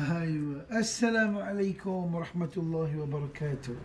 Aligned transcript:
Aywa. 0.00 0.64
Assalamualaikum 0.72 2.08
warahmatullahi 2.08 2.96
wabarakatuh. 3.04 3.76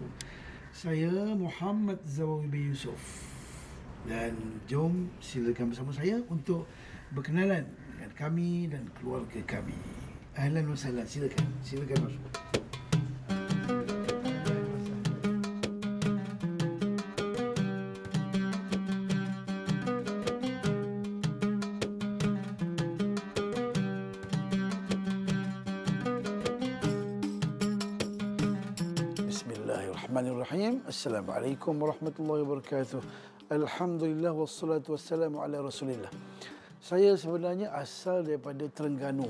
Saya 0.72 1.12
Muhammad 1.36 2.00
Zawawi 2.08 2.48
bin 2.48 2.72
Yusof. 2.72 3.28
Dan 4.08 4.32
jom 4.64 5.12
silakan 5.20 5.76
bersama 5.76 5.92
saya 5.92 6.24
untuk 6.32 6.72
berkenalan 7.12 7.68
dengan 7.68 8.12
kami 8.16 8.72
dan 8.72 8.88
keluarga 8.96 9.44
kami. 9.44 9.76
Ahlan 10.40 10.72
wa 10.72 10.78
sahlan. 10.80 11.04
Silakan. 11.04 11.52
Silakan 11.60 12.08
masuk. 12.08 12.65
Assalamualaikum 31.06 31.86
warahmatullahi 31.86 32.42
wabarakatuh. 32.42 32.98
Alhamdulillah 33.54 34.34
wassalatu 34.34 34.98
wassalamu 34.98 35.38
ala 35.38 35.62
Rasulillah. 35.62 36.10
Saya 36.82 37.14
sebenarnya 37.14 37.70
asal 37.78 38.26
daripada 38.26 38.66
Terengganu. 38.66 39.30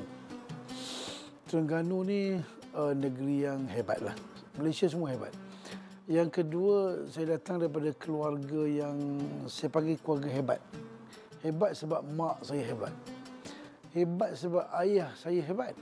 Terengganu 1.52 2.08
ni 2.08 2.40
uh, 2.80 2.96
negeri 2.96 3.44
yang 3.44 3.68
hebat 3.68 4.00
lah. 4.00 4.16
Malaysia 4.56 4.88
semua 4.88 5.12
hebat. 5.12 5.36
Yang 6.08 6.40
kedua, 6.40 7.12
saya 7.12 7.36
datang 7.36 7.60
daripada 7.60 7.92
keluarga 8.00 8.64
yang 8.64 8.96
saya 9.52 9.68
panggil 9.68 10.00
keluarga 10.00 10.32
hebat. 10.32 10.64
Hebat 11.44 11.76
sebab 11.76 12.08
mak 12.08 12.40
saya 12.40 12.64
hebat. 12.72 12.96
Hebat 13.92 14.32
sebab 14.40 14.64
ayah 14.80 15.12
saya 15.20 15.44
hebat. 15.44 15.76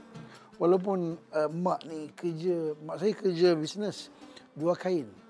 Walaupun 0.58 1.14
uh, 1.38 1.50
mak 1.54 1.86
ni 1.86 2.10
kerja, 2.18 2.74
mak 2.82 2.98
saya 2.98 3.14
kerja 3.14 3.54
bisnes 3.54 4.10
jual 4.58 4.74
kain. 4.74 5.22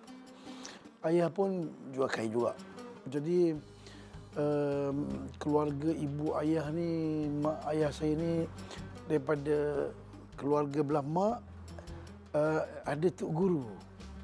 Ayah 1.05 1.28
pun 1.28 1.69
jual 1.92 2.08
kain 2.08 2.33
juga. 2.33 2.56
Jadi 3.12 3.52
um, 4.41 5.05
keluarga 5.36 5.92
ibu 5.92 6.33
ayah 6.41 6.72
ni, 6.72 7.28
mak 7.44 7.61
ayah 7.69 7.92
saya 7.92 8.16
ni 8.16 8.48
daripada 9.05 9.92
keluarga 10.41 10.80
belah 10.80 11.05
mak 11.05 11.44
uh, 12.33 12.64
ada 12.88 13.08
tok 13.12 13.30
guru. 13.36 13.69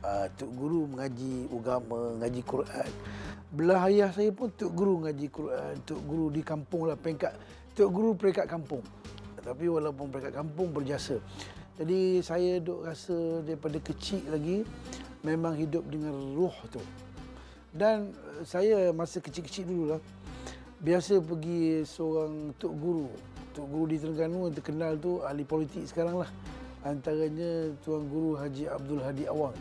Uh, 0.00 0.24
tok 0.40 0.48
guru 0.56 0.88
mengaji 0.88 1.52
agama, 1.52 2.16
mengaji 2.16 2.40
Quran. 2.48 2.90
Belah 3.52 3.84
ayah 3.92 4.08
saya 4.08 4.32
pun 4.32 4.48
tok 4.48 4.72
guru 4.72 5.04
mengaji 5.04 5.28
Quran, 5.28 5.74
tok 5.84 6.00
guru 6.00 6.32
di 6.32 6.40
kampung 6.40 6.88
lah 6.88 6.96
peringkat 6.96 7.36
tok 7.76 7.90
guru 7.92 8.16
peringkat 8.16 8.48
kampung. 8.48 8.80
Tapi 9.36 9.68
walaupun 9.68 10.08
peringkat 10.08 10.32
kampung 10.32 10.72
berjasa. 10.72 11.20
Jadi 11.76 12.24
saya 12.24 12.56
duk 12.60 12.88
rasa 12.88 13.44
daripada 13.44 13.76
kecil 13.80 14.24
lagi 14.32 14.64
memang 15.22 15.56
hidup 15.56 15.84
dengan 15.88 16.14
roh 16.36 16.54
tu. 16.68 16.80
Dan 17.70 18.10
eh, 18.10 18.42
saya 18.42 18.90
masa 18.90 19.22
kecil-kecil 19.22 19.64
dulu 19.68 19.84
lah 19.96 20.00
biasa 20.80 21.20
pergi 21.20 21.84
seorang 21.84 22.56
tok 22.56 22.72
guru. 22.80 23.08
Tok 23.52 23.66
guru 23.68 23.84
di 23.92 23.96
Terengganu 24.00 24.48
yang 24.48 24.56
terkenal 24.56 24.92
tu 24.96 25.20
ahli 25.20 25.44
politik 25.44 25.84
sekarang 25.84 26.24
lah. 26.24 26.30
Antaranya 26.80 27.68
Tuan 27.84 28.08
Guru 28.08 28.40
Haji 28.40 28.64
Abdul 28.64 29.04
Hadi 29.04 29.28
Awang. 29.28 29.52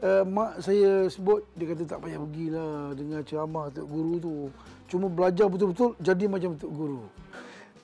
Uh, 0.00 0.24
mak 0.26 0.58
saya 0.64 1.06
sebut 1.12 1.44
dia 1.54 1.70
kata 1.70 1.84
tak 1.84 2.00
payah 2.00 2.18
pergilah 2.18 2.96
dengar 2.96 3.20
ceramah 3.22 3.70
tok 3.70 3.86
guru 3.86 4.14
tu. 4.18 4.34
Cuma 4.90 5.06
belajar 5.06 5.46
betul-betul 5.46 5.94
jadi 6.02 6.24
macam 6.26 6.58
tok 6.58 6.72
guru. 6.74 7.02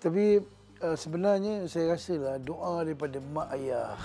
Tapi 0.03 0.43
uh, 0.83 0.97
sebenarnya 0.97 1.65
saya 1.71 1.97
rasa 1.97 2.15
lah 2.17 2.37
doa 2.41 2.85
daripada 2.85 3.21
mak 3.33 3.49
ayah. 3.57 3.97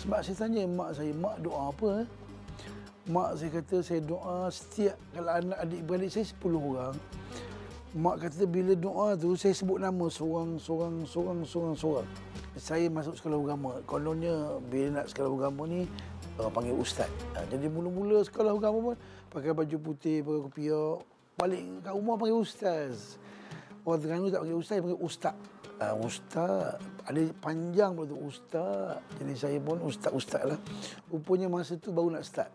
Sebab 0.00 0.20
saya 0.24 0.36
tanya 0.36 0.62
mak 0.68 0.96
saya, 0.96 1.12
mak 1.12 1.36
doa 1.40 1.72
apa? 1.72 1.88
Eh? 2.04 2.08
Mak 3.06 3.30
saya 3.38 3.50
kata 3.60 3.76
saya 3.84 4.00
doa 4.02 4.50
setiap 4.50 4.96
kalau 5.14 5.30
anak 5.30 5.58
adik 5.62 5.80
beradik 5.86 6.10
saya 6.10 6.24
10 6.26 6.56
orang. 6.56 6.94
Mak 7.96 8.16
kata 8.28 8.42
bila 8.44 8.72
doa 8.76 9.16
tu 9.16 9.32
saya 9.38 9.54
sebut 9.56 9.78
nama 9.80 10.06
seorang 10.10 10.60
seorang 10.60 10.94
seorang 11.08 11.38
seorang 11.46 11.74
seorang. 11.76 12.08
Saya 12.56 12.88
masuk 12.88 13.14
sekolah 13.20 13.38
agama. 13.40 13.72
Kononnya 13.84 14.60
bila 14.68 15.00
nak 15.00 15.06
sekolah 15.12 15.32
agama 15.32 15.68
ni 15.68 15.84
uh, 16.40 16.50
panggil 16.50 16.76
ustaz. 16.76 17.08
Uh, 17.36 17.44
jadi 17.48 17.68
mula-mula 17.68 18.24
sekolah 18.24 18.52
agama 18.56 18.92
pun 18.92 18.96
pakai 19.32 19.52
baju 19.52 19.76
putih, 19.80 20.24
pakai 20.24 20.40
kopiah. 20.48 20.92
Balik 21.36 21.60
kat 21.84 21.92
rumah 21.92 22.16
panggil 22.16 22.40
ustaz. 22.40 23.20
Orang 23.86 24.02
Terengganu 24.02 24.34
tak 24.34 24.40
panggil 24.42 24.58
ustaz, 24.58 24.78
panggil 24.82 25.00
ustaz 25.00 25.36
uh, 25.80 25.94
ustaz 26.00 26.80
ada 27.06 27.20
panjang 27.38 27.94
pula 27.94 28.08
tu 28.08 28.18
ustaz 28.20 29.00
jadi 29.20 29.34
saya 29.36 29.58
pun 29.60 29.80
ustaz-ustaz 29.84 30.42
lah 30.44 30.60
rupanya 31.12 31.46
masa 31.46 31.76
tu 31.78 31.92
baru 31.92 32.12
nak 32.12 32.24
start 32.24 32.50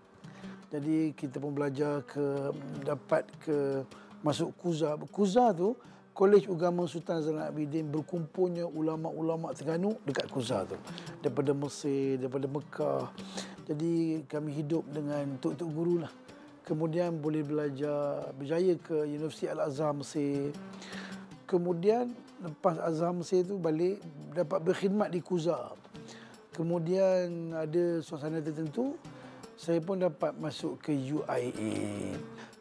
jadi 0.72 1.12
kita 1.12 1.38
pun 1.38 1.52
belajar 1.52 2.04
ke 2.08 2.56
dapat 2.84 3.28
ke 3.44 3.84
masuk 4.24 4.56
kuza 4.56 4.96
kuza 5.12 5.52
tu 5.52 5.76
Kolej 6.12 6.44
Agama 6.52 6.84
Sultan 6.92 7.24
Zainal 7.24 7.48
Abidin 7.48 7.88
berkumpulnya 7.88 8.68
ulama-ulama 8.68 9.56
Terengganu 9.56 9.96
dekat 10.04 10.28
Kuza 10.28 10.68
tu. 10.68 10.76
Daripada 11.24 11.56
Mesir, 11.56 12.20
daripada 12.20 12.52
Mekah. 12.52 13.04
Jadi 13.64 14.20
kami 14.28 14.52
hidup 14.60 14.84
dengan 14.92 15.24
tok-tok 15.40 15.72
guru 15.72 16.04
lah. 16.04 16.12
Kemudian 16.68 17.16
boleh 17.16 17.48
belajar 17.48 18.28
berjaya 18.36 18.76
ke 18.76 19.08
Universiti 19.08 19.48
Al-Azhar 19.48 19.96
Mesir. 19.96 20.52
Kemudian 21.48 22.12
lepas 22.42 22.82
Azhar 22.82 23.14
Mesir 23.14 23.46
tu 23.46 23.62
balik 23.62 24.02
dapat 24.34 24.60
berkhidmat 24.66 25.14
di 25.14 25.22
Kuza. 25.22 25.78
Kemudian 26.52 27.56
ada 27.56 28.02
suasana 28.04 28.42
tertentu 28.44 28.98
saya 29.56 29.78
pun 29.78 30.02
dapat 30.02 30.34
masuk 30.42 30.82
ke 30.82 30.90
UIA. 30.90 31.74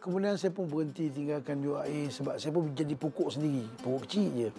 Kemudian 0.04 0.36
saya 0.36 0.52
pun 0.52 0.68
berhenti 0.68 1.08
tinggalkan 1.08 1.64
UIA 1.64 2.12
sebab 2.12 2.36
saya 2.36 2.52
pun 2.52 2.68
jadi 2.76 2.92
pokok 2.92 3.40
sendiri, 3.40 3.64
pokok 3.80 4.00
kecil 4.04 4.28
je. 4.36 4.50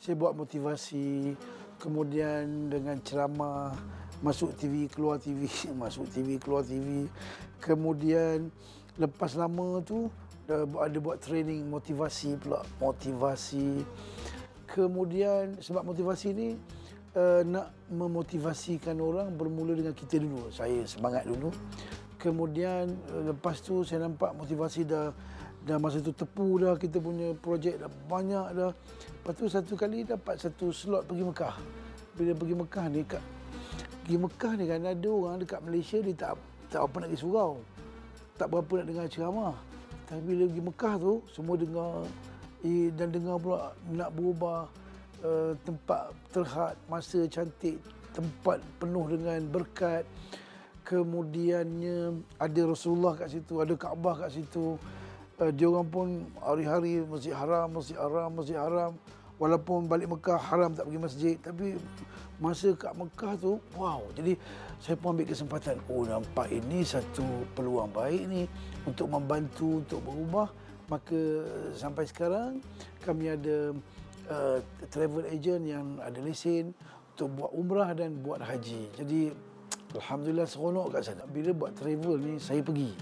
Saya 0.00 0.16
buat 0.16 0.32
motivasi, 0.34 1.36
kemudian 1.76 2.72
dengan 2.72 2.96
ceramah, 3.04 3.76
masuk 4.24 4.56
TV, 4.56 4.88
keluar 4.88 5.20
TV, 5.20 5.46
masuk 5.82 6.08
TV, 6.08 6.40
keluar 6.40 6.64
TV. 6.64 7.06
Kemudian 7.60 8.48
lepas 8.96 9.36
lama 9.36 9.84
tu 9.84 10.08
ada 10.50 10.98
buat 10.98 11.20
training 11.20 11.68
motivasi 11.68 12.40
pula, 12.40 12.64
motivasi 12.80 13.84
kemudian 14.72 15.60
sebab 15.60 15.84
motivasi 15.84 16.32
ni 16.32 16.56
uh, 17.12 17.44
nak 17.44 17.76
memotivasikan 17.92 18.96
orang 18.96 19.36
bermula 19.36 19.76
dengan 19.76 19.92
kita 19.92 20.16
dulu. 20.16 20.48
Saya 20.48 20.88
semangat 20.88 21.28
dulu. 21.28 21.52
Kemudian 22.16 22.88
uh, 23.12 23.36
lepas 23.36 23.60
tu 23.60 23.84
saya 23.84 24.08
nampak 24.08 24.32
motivasi 24.32 24.88
dah 24.88 25.12
dah 25.62 25.78
masa 25.78 26.02
tu 26.02 26.10
tepu 26.10 26.58
dah 26.58 26.74
kita 26.74 26.98
punya 26.98 27.36
projek 27.36 27.76
dah 27.76 27.92
banyak 28.08 28.56
dah. 28.56 28.72
Lepas 29.20 29.32
tu 29.36 29.44
satu 29.52 29.76
kali 29.76 30.08
dapat 30.08 30.40
satu 30.40 30.72
slot 30.72 31.04
pergi 31.04 31.22
Mekah. 31.28 31.54
Bila 32.16 32.32
pergi 32.32 32.54
Mekah 32.56 32.86
ni 32.88 33.02
kat 33.04 33.24
pergi 34.02 34.18
Mekah 34.18 34.52
ni 34.58 34.64
kan 34.66 34.82
ada 34.82 35.10
orang 35.14 35.36
dekat 35.38 35.60
Malaysia 35.62 35.98
dia 36.02 36.14
tak 36.18 36.34
tak 36.72 36.80
apa 36.82 36.94
nak 37.04 37.08
pergi 37.12 37.22
surau. 37.22 37.52
Tak 38.40 38.46
berapa 38.48 38.72
nak 38.82 38.86
dengar 38.88 39.06
ceramah. 39.06 39.54
Tapi 40.08 40.20
bila 40.24 40.42
pergi 40.50 40.62
Mekah 40.64 40.94
tu 40.98 41.12
semua 41.30 41.54
dengar 41.54 42.02
dan 42.94 43.10
dengar 43.10 43.42
pula 43.42 43.74
nak 43.90 44.14
berubah 44.14 44.70
uh, 45.26 45.52
tempat 45.66 46.14
terhad, 46.30 46.78
masa 46.86 47.26
cantik, 47.26 47.82
tempat 48.14 48.62
penuh 48.78 49.06
dengan 49.10 49.42
berkat. 49.50 50.06
Kemudiannya 50.82 52.22
ada 52.38 52.60
Rasulullah 52.66 53.18
kat 53.18 53.34
situ, 53.34 53.58
ada 53.58 53.74
Kaabah 53.74 54.26
kat 54.26 54.38
situ. 54.38 54.78
Uh, 55.42 55.50
dia 55.50 55.66
orang 55.66 55.88
pun 55.90 56.06
hari-hari 56.38 57.02
Masjid 57.02 57.34
Haram, 57.34 57.66
Masjid 57.70 57.98
Haram, 57.98 58.30
Masjid 58.30 58.58
Haram. 58.58 58.94
Walaupun 59.42 59.90
balik 59.90 60.06
Mekah 60.06 60.38
haram 60.38 60.70
tak 60.70 60.86
pergi 60.86 61.02
masjid 61.02 61.34
tapi 61.34 61.74
masa 62.38 62.78
kat 62.78 62.94
Mekah 62.94 63.34
tu 63.42 63.58
wow 63.74 63.98
jadi 64.14 64.38
saya 64.78 64.94
pun 64.94 65.18
ambil 65.18 65.26
kesempatan 65.26 65.82
oh 65.90 66.06
nampak 66.06 66.46
ini 66.46 66.86
satu 66.86 67.42
peluang 67.58 67.90
baik 67.90 68.22
ni 68.30 68.46
untuk 68.86 69.10
membantu 69.10 69.82
untuk 69.82 69.98
berubah 70.06 70.46
maka 70.90 71.46
sampai 71.76 72.04
sekarang 72.08 72.58
kami 73.02 73.34
ada 73.34 73.74
uh, 74.30 74.58
travel 74.90 75.26
agent 75.28 75.62
yang 75.66 75.86
ada 76.02 76.18
lesen 76.22 76.74
untuk 77.14 77.28
buat 77.36 77.50
umrah 77.52 77.90
dan 77.92 78.18
buat 78.22 78.40
haji. 78.40 78.88
Jadi 78.96 79.20
alhamdulillah 79.98 80.48
seronok 80.48 80.96
kat 80.96 81.02
sana. 81.12 81.24
Bila 81.28 81.52
buat 81.52 81.72
travel 81.76 82.18
ni 82.18 82.32
saya 82.40 82.64
pergi. 82.64 82.94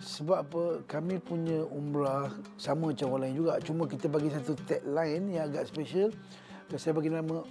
Sebab 0.00 0.36
apa? 0.36 0.62
Kami 0.88 1.20
punya 1.20 1.64
umrah 1.68 2.32
sama 2.56 2.92
macam 2.92 3.12
orang 3.12 3.30
lain 3.30 3.36
juga. 3.36 3.52
Cuma 3.60 3.84
kita 3.84 4.08
bagi 4.08 4.32
satu 4.32 4.56
tagline 4.64 5.36
yang 5.36 5.52
agak 5.52 5.68
special. 5.68 6.08
Saya 6.76 6.94
bagi 6.94 7.10
nama 7.10 7.42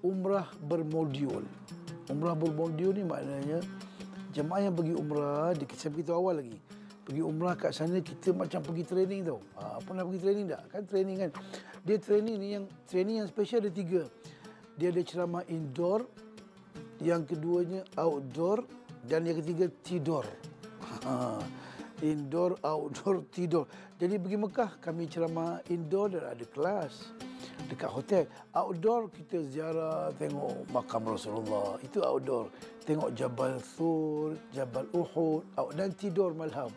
umrah 0.00 0.48
bermodul. 0.62 1.44
Umrah 2.08 2.34
bermodul 2.38 2.96
ni 2.96 3.04
maknanya 3.04 3.60
jemaah 4.32 4.70
yang 4.70 4.74
pergi 4.76 4.94
umrah, 4.94 5.50
saya 5.74 5.90
beritahu 5.90 6.16
awal 6.16 6.40
lagi 6.40 6.56
pergi 7.08 7.24
umrah 7.24 7.56
kat 7.56 7.72
sana 7.72 8.04
kita 8.04 8.36
macam 8.36 8.60
pergi 8.60 8.84
training 8.84 9.24
tau. 9.24 9.40
Ha, 9.56 9.80
pernah 9.80 10.04
pergi 10.04 10.20
training 10.20 10.46
tak? 10.52 10.62
Kan 10.68 10.82
training 10.84 11.16
kan. 11.16 11.30
Dia 11.80 11.96
training 11.96 12.36
ni 12.36 12.48
yang 12.52 12.64
training 12.84 13.24
yang 13.24 13.28
special 13.32 13.64
ada 13.64 13.72
tiga. 13.72 14.04
dia 14.78 14.94
ada 14.94 15.02
ceramah 15.02 15.42
indoor, 15.50 16.06
yang 17.02 17.26
keduanya 17.26 17.82
outdoor 17.98 18.62
dan 19.08 19.26
yang 19.26 19.40
ketiga 19.42 19.66
tidur. 19.82 20.22
Ha, 21.02 21.40
indoor, 22.04 22.60
outdoor, 22.62 23.24
tidur. 23.34 23.64
Jadi 23.98 24.14
pergi 24.20 24.38
Mekah 24.38 24.70
kami 24.78 25.10
ceramah 25.10 25.64
indoor 25.72 26.14
dan 26.14 26.30
ada 26.30 26.44
kelas 26.46 27.10
dekat 27.66 27.90
hotel. 27.90 28.24
Outdoor 28.54 29.10
kita 29.10 29.42
ziarah 29.50 30.14
tengok 30.14 30.70
makam 30.70 31.02
Rasulullah. 31.08 31.80
Itu 31.82 32.04
outdoor. 32.06 32.52
Tengok 32.88 33.12
Jabal 33.12 33.60
Thur, 33.60 34.32
Jabal 34.48 34.88
Uhud 34.96 35.44
dan 35.76 35.92
tidur 35.92 36.32
malam. 36.32 36.72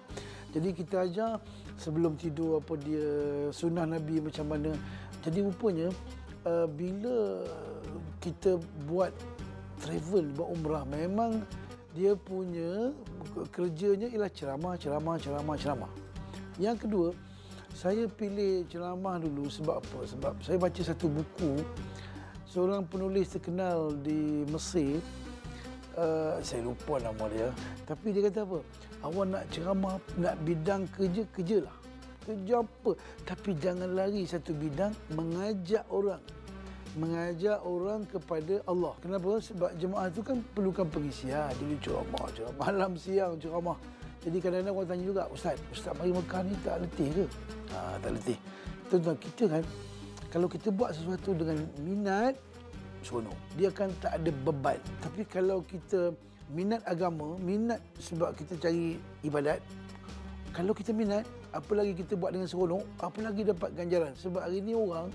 Jadi 0.51 0.75
kita 0.75 1.07
ajar 1.07 1.39
sebelum 1.79 2.19
tidur 2.19 2.59
apa 2.59 2.75
dia 2.75 3.07
sunnah 3.55 3.87
Nabi 3.87 4.19
macam 4.19 4.51
mana. 4.51 4.75
Jadi 5.23 5.39
rupanya 5.39 5.87
uh, 6.43 6.67
bila 6.67 7.47
kita 8.19 8.59
buat 8.91 9.15
travel 9.79 10.35
buat 10.35 10.49
umrah 10.51 10.83
memang 10.83 11.41
dia 11.95 12.11
punya 12.15 12.91
kerjanya 13.51 14.11
ialah 14.11 14.31
ceramah, 14.31 14.75
ceramah, 14.75 15.15
ceramah, 15.15 15.55
ceramah. 15.55 15.91
Yang 16.59 16.87
kedua, 16.87 17.09
saya 17.71 18.03
pilih 18.11 18.67
ceramah 18.67 19.15
dulu 19.15 19.47
sebab 19.47 19.79
apa? 19.79 19.99
Sebab 20.03 20.33
saya 20.43 20.59
baca 20.59 20.81
satu 20.83 21.07
buku 21.07 21.63
seorang 22.51 22.83
penulis 22.83 23.31
terkenal 23.31 23.95
di 24.03 24.43
Mesir. 24.51 24.99
Uh, 25.91 26.39
saya 26.39 26.63
lupa 26.63 27.03
nama 27.03 27.27
dia. 27.27 27.51
Tapi 27.83 28.15
dia 28.15 28.31
kata 28.31 28.47
apa? 28.47 28.59
Awak 29.03 29.25
nak 29.27 29.43
ceramah, 29.51 29.95
nak 30.15 30.35
bidang 30.47 30.87
kerja, 30.87 31.23
kerjalah. 31.35 31.75
Kerja 32.23 32.63
apa? 32.63 32.91
Tapi 33.27 33.49
jangan 33.59 33.89
lari 33.91 34.23
satu 34.23 34.55
bidang 34.55 34.95
mengajak 35.11 35.83
orang. 35.91 36.23
Mengajak 36.95 37.59
orang 37.67 38.07
kepada 38.07 38.63
Allah. 38.67 38.93
Kenapa? 39.03 39.39
Sebab 39.43 39.71
jemaah 39.75 40.07
itu 40.07 40.21
kan 40.23 40.37
perlukan 40.55 40.87
pengisian. 40.87 41.51
Jadi 41.59 41.75
ceramah, 41.83 42.27
ceramah. 42.35 42.55
Malam 42.71 42.91
siang 42.95 43.35
ceramah. 43.35 43.75
Jadi 44.21 44.37
kadang-kadang 44.37 44.75
orang 44.77 44.89
tanya 44.93 45.05
juga, 45.11 45.23
Ustaz, 45.33 45.57
Ustaz 45.73 45.91
mari 45.97 46.13
makan 46.13 46.41
ni 46.45 46.55
tak 46.61 46.77
letih 46.77 47.09
ke? 47.09 47.25
Ha, 47.73 47.97
tak 47.99 48.11
letih. 48.15 48.37
Tuan-tuan, 48.87 49.17
kita 49.17 49.43
kan, 49.49 49.63
kalau 50.29 50.47
kita 50.47 50.69
buat 50.69 50.93
sesuatu 50.93 51.33
dengan 51.33 51.57
minat, 51.81 52.37
seronok. 53.01 53.37
Dia 53.57 53.69
akan 53.73 53.89
tak 54.01 54.11
ada 54.17 54.31
beban. 54.31 54.79
Tapi 55.01 55.21
kalau 55.25 55.61
kita 55.65 56.13
minat 56.51 56.81
agama, 56.85 57.37
minat 57.41 57.79
sebab 57.97 58.35
kita 58.35 58.57
cari 58.59 58.99
ibadat, 59.25 59.59
kalau 60.51 60.75
kita 60.75 60.91
minat, 60.91 61.23
apa 61.51 61.71
lagi 61.75 61.95
kita 61.95 62.15
buat 62.15 62.31
dengan 62.35 62.47
seronok, 62.47 62.83
apa 62.99 63.19
lagi 63.23 63.41
dapat 63.47 63.69
ganjaran. 63.75 64.13
Sebab 64.15 64.41
hari 64.43 64.59
ini 64.63 64.75
orang, 64.75 65.07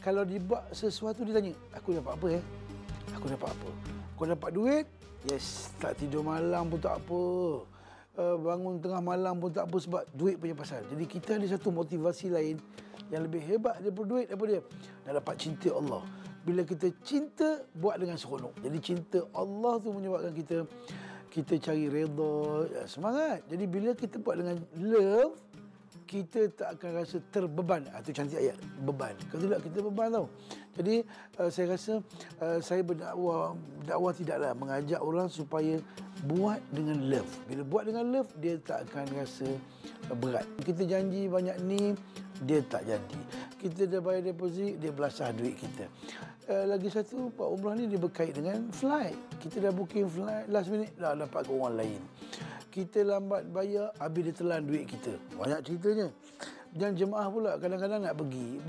kalau 0.00 0.24
dibuat 0.24 0.68
sesuatu, 0.72 1.24
dia 1.24 1.36
tanya, 1.36 1.52
aku 1.76 1.96
dapat 1.96 2.12
apa 2.16 2.26
eh? 2.40 2.42
Aku 3.16 3.26
dapat 3.28 3.52
apa? 3.52 3.68
Kau 4.16 4.24
dapat 4.28 4.50
duit? 4.52 4.86
Yes, 5.28 5.68
tak 5.76 6.00
tidur 6.00 6.24
malam 6.24 6.72
pun 6.72 6.80
tak 6.80 6.96
apa. 6.96 7.24
Eh, 8.20 8.36
bangun 8.36 8.80
tengah 8.80 9.00
malam 9.00 9.36
pun 9.36 9.48
tak 9.48 9.68
apa 9.68 9.76
sebab 9.80 10.02
duit 10.16 10.36
punya 10.36 10.52
pasal. 10.56 10.84
Jadi 10.88 11.04
kita 11.08 11.36
ada 11.40 11.46
satu 11.48 11.72
motivasi 11.72 12.32
lain 12.32 12.56
yang 13.08 13.24
lebih 13.24 13.40
hebat 13.44 13.80
daripada 13.80 14.06
duit 14.06 14.26
daripada 14.28 14.50
dia. 14.56 14.62
Nak 15.08 15.12
dapat 15.24 15.34
cinta 15.40 15.68
Allah. 15.72 16.02
Bila 16.40 16.64
kita 16.64 16.88
cinta, 17.04 17.60
buat 17.76 18.00
dengan 18.00 18.16
seronok. 18.16 18.56
Jadi 18.64 18.78
cinta 18.80 19.20
Allah 19.36 19.76
tu 19.80 19.92
menyebabkan 19.92 20.32
kita 20.32 20.56
kita 21.30 21.54
cari 21.62 21.86
redha, 21.86 22.66
ya, 22.66 22.82
semangat. 22.90 23.46
Jadi 23.46 23.64
bila 23.70 23.94
kita 23.94 24.18
buat 24.18 24.42
dengan 24.42 24.58
love, 24.82 25.38
kita 26.10 26.50
tak 26.58 26.74
akan 26.74 26.90
rasa 26.98 27.22
terbeban. 27.30 27.86
Itu 27.86 28.10
ah, 28.10 28.14
cantik 28.18 28.38
ayat, 28.42 28.58
beban. 28.82 29.14
Kalau 29.30 29.46
tidak, 29.46 29.60
kita 29.62 29.78
beban 29.78 30.08
tau. 30.10 30.26
Jadi 30.74 31.06
uh, 31.38 31.50
saya 31.54 31.66
rasa 31.78 31.92
uh, 32.42 32.58
saya 32.58 32.82
berdakwah, 32.82 33.54
dakwah 33.86 34.10
tidaklah 34.10 34.50
mengajak 34.58 34.98
orang 34.98 35.30
supaya 35.30 35.78
buat 36.26 36.58
dengan 36.74 36.98
love. 37.06 37.30
Bila 37.46 37.62
buat 37.62 37.84
dengan 37.86 38.04
love, 38.10 38.30
dia 38.42 38.58
tak 38.58 38.90
akan 38.90 39.06
rasa 39.14 39.46
berat. 40.18 40.46
Kita 40.66 40.82
janji 40.82 41.30
banyak 41.30 41.62
ni, 41.62 41.94
dia 42.42 42.58
tak 42.66 42.90
jadi. 42.90 43.20
Kita 43.62 43.86
dah 43.86 44.02
bayar 44.02 44.26
deposit, 44.26 44.82
dia 44.82 44.90
belasah 44.90 45.30
duit 45.30 45.54
kita. 45.62 45.86
Uh, 46.50 46.66
lagi 46.66 46.90
satu, 46.90 47.30
Pak 47.30 47.46
Umrah 47.46 47.78
ni 47.78 47.86
dia 47.86 47.94
berkait 47.94 48.34
dengan 48.34 48.58
flight. 48.74 49.14
Kita 49.38 49.62
dah 49.62 49.70
booking 49.70 50.10
flight, 50.10 50.50
last 50.50 50.66
minute 50.66 50.90
dah 50.98 51.14
dapat 51.14 51.46
ke 51.46 51.50
orang 51.54 51.78
lain 51.78 52.02
kita 52.70 53.02
lambat 53.02 53.50
bayar, 53.50 53.90
habis 53.98 54.30
dia 54.30 54.34
telan 54.34 54.62
duit 54.62 54.86
kita. 54.86 55.18
Banyak 55.34 55.60
ceritanya. 55.66 56.06
Dan 56.70 56.94
jemaah 56.94 57.26
pula 57.26 57.58
kadang-kadang 57.58 58.06
nak 58.06 58.14
pergi. 58.14 58.62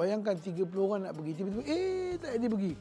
Bayangkan 0.00 0.34
30 0.40 0.64
orang 0.80 1.00
nak 1.04 1.14
pergi. 1.20 1.32
Tiba-tiba, 1.36 1.62
eh 1.68 2.16
tak 2.16 2.32
ada 2.40 2.46
pergi. 2.48 2.72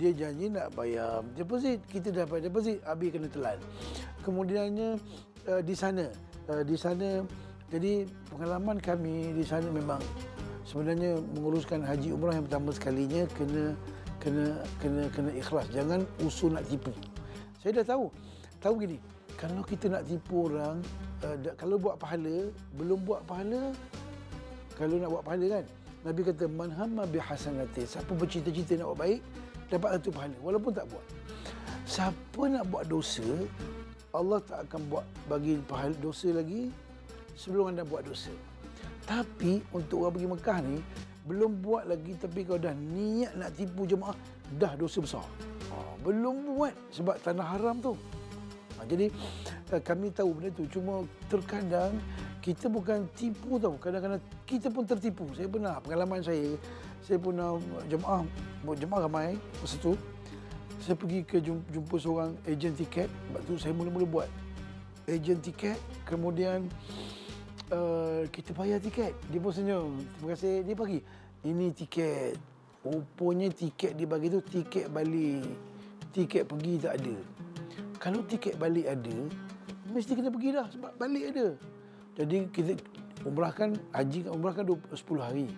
Dia 0.00 0.10
janji 0.16 0.46
nak 0.48 0.72
bayar 0.72 1.20
deposit. 1.36 1.78
Kita 1.92 2.08
dah 2.08 2.24
bayar 2.24 2.48
deposit, 2.48 2.80
habis 2.88 3.12
kena 3.12 3.28
telan. 3.28 3.58
Kemudiannya 4.24 4.88
uh, 5.44 5.60
di 5.60 5.74
sana. 5.76 6.08
Uh, 6.48 6.64
di 6.64 6.76
sana, 6.80 7.20
jadi 7.68 8.08
pengalaman 8.32 8.80
kami 8.80 9.36
di 9.36 9.44
sana 9.44 9.68
memang 9.68 10.00
sebenarnya 10.70 11.18
menguruskan 11.34 11.82
haji 11.82 12.14
umrah 12.14 12.38
yang 12.38 12.46
pertama 12.46 12.70
sekalinya 12.70 13.26
kena 13.34 13.74
kena 14.22 14.46
kena 14.78 15.02
kena 15.10 15.30
ikhlas. 15.34 15.66
Jangan 15.74 16.06
usul 16.22 16.54
nak 16.54 16.62
tipu. 16.70 16.94
Saya 17.58 17.82
dah 17.82 17.98
tahu. 17.98 18.06
Tahu 18.62 18.74
gini, 18.86 19.02
kalau 19.34 19.66
kita 19.66 19.90
nak 19.90 20.06
tipu 20.06 20.46
orang, 20.46 20.78
uh, 21.26 21.36
kalau 21.58 21.74
buat 21.80 21.98
pahala, 21.98 22.52
belum 22.78 23.02
buat 23.02 23.26
pahala, 23.26 23.74
kalau 24.78 25.00
nak 25.00 25.10
buat 25.10 25.24
pahala 25.26 25.46
kan, 25.58 25.64
Nabi 26.06 26.20
kata, 26.28 26.44
Man 26.46 26.70
hamma 26.70 27.08
bihasanati, 27.08 27.88
siapa 27.88 28.12
bercita-cita 28.14 28.76
nak 28.76 28.94
buat 28.94 29.00
baik, 29.00 29.20
dapat 29.72 29.88
satu 29.96 30.08
pahala, 30.12 30.36
walaupun 30.44 30.72
tak 30.76 30.86
buat. 30.92 31.06
Siapa 31.88 32.42
nak 32.52 32.64
buat 32.68 32.84
dosa, 32.84 33.24
Allah 34.12 34.38
tak 34.44 34.68
akan 34.68 34.80
buat 34.92 35.04
bagi 35.24 35.56
pahala 35.64 35.96
dosa 36.04 36.28
lagi 36.36 36.68
sebelum 37.32 37.72
anda 37.72 37.80
buat 37.80 38.04
dosa. 38.04 38.32
Tapi 39.10 39.58
untuk 39.74 40.06
orang 40.06 40.14
pergi 40.14 40.28
Mekah 40.30 40.58
ni, 40.62 40.78
belum 41.26 41.58
buat 41.58 41.90
lagi 41.90 42.14
tapi 42.14 42.46
kau 42.46 42.54
dah. 42.62 42.70
Niat 42.70 43.34
nak 43.34 43.50
tipu 43.58 43.82
jemaah, 43.82 44.14
dah 44.54 44.78
dosa 44.78 45.02
besar. 45.02 45.26
Oh, 45.74 45.98
belum 46.06 46.54
buat 46.54 46.70
sebab 46.94 47.18
tanah 47.18 47.58
haram 47.58 47.82
tu. 47.82 47.98
Ha, 48.78 48.86
jadi 48.86 49.10
eh, 49.74 49.82
kami 49.82 50.14
tahu 50.14 50.30
benda 50.38 50.54
tu. 50.54 50.62
Cuma 50.70 51.02
terkadang 51.26 51.98
kita 52.38 52.70
bukan 52.70 53.10
tipu 53.18 53.58
tahu 53.58 53.82
kadang-kadang 53.82 54.22
kita 54.46 54.70
pun 54.70 54.86
tertipu. 54.86 55.26
Saya 55.34 55.50
pernah 55.50 55.74
pengalaman 55.82 56.22
saya 56.22 56.54
saya 57.02 57.18
pernah 57.18 57.58
jemaah 57.90 58.22
jemaah 58.78 59.00
ramai 59.10 59.34
masa 59.58 59.74
tu. 59.82 59.98
Saya 60.80 60.94
pergi 60.94 61.26
ke 61.26 61.42
jumpa 61.42 61.98
seorang 61.98 62.38
ejen 62.46 62.78
tiket. 62.78 63.10
Sebab 63.10 63.40
tu 63.42 63.58
saya 63.58 63.74
mula-mula 63.74 64.06
buat 64.06 64.28
ejen 65.10 65.42
tiket. 65.42 65.76
Kemudian 66.06 66.70
uh, 67.72 68.22
kita 68.30 68.50
bayar 68.54 68.78
tiket 68.82 69.14
dia 69.30 69.40
pun 69.42 69.52
senyum 69.54 70.02
terima 70.18 70.34
kasih 70.34 70.62
dia 70.62 70.74
bagi 70.76 71.00
ini 71.46 71.72
tiket 71.72 72.36
rupanya 72.84 73.48
tiket 73.50 73.92
dia 73.96 74.06
bagi 74.06 74.28
tu 74.28 74.40
tiket 74.44 74.86
balik 74.92 75.46
tiket 76.12 76.44
pergi 76.46 76.74
tak 76.82 76.94
ada 77.00 77.16
kalau 78.00 78.24
tiket 78.24 78.56
balik 78.56 78.88
ada, 78.88 79.16
mesti 79.92 80.16
kita 80.16 80.32
pergi 80.32 80.56
dah 80.56 80.64
sebab 80.72 80.96
balik 80.96 81.36
ada. 81.36 81.52
Jadi 82.16 82.48
kita 82.48 82.72
umrahkan, 83.28 83.76
haji 83.92 84.24
kan 84.24 84.32
umrahkan 84.32 84.64
10 84.64 84.96
hari. 85.20 85.52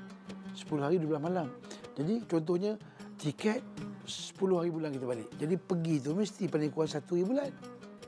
10 0.58 0.82
hari 0.82 0.98
12 0.98 1.22
malam. 1.22 1.46
Jadi 1.94 2.26
contohnya 2.26 2.74
tiket 3.14 3.62
10 4.10 4.58
hari 4.58 4.74
bulan 4.74 4.90
kita 4.90 5.06
balik. 5.06 5.30
Jadi 5.38 5.54
pergi 5.54 6.02
tu 6.02 6.18
mesti 6.18 6.50
paling 6.50 6.74
kurang 6.74 6.90
1 6.90 6.98
hari 6.98 7.22
bulan. 7.22 7.50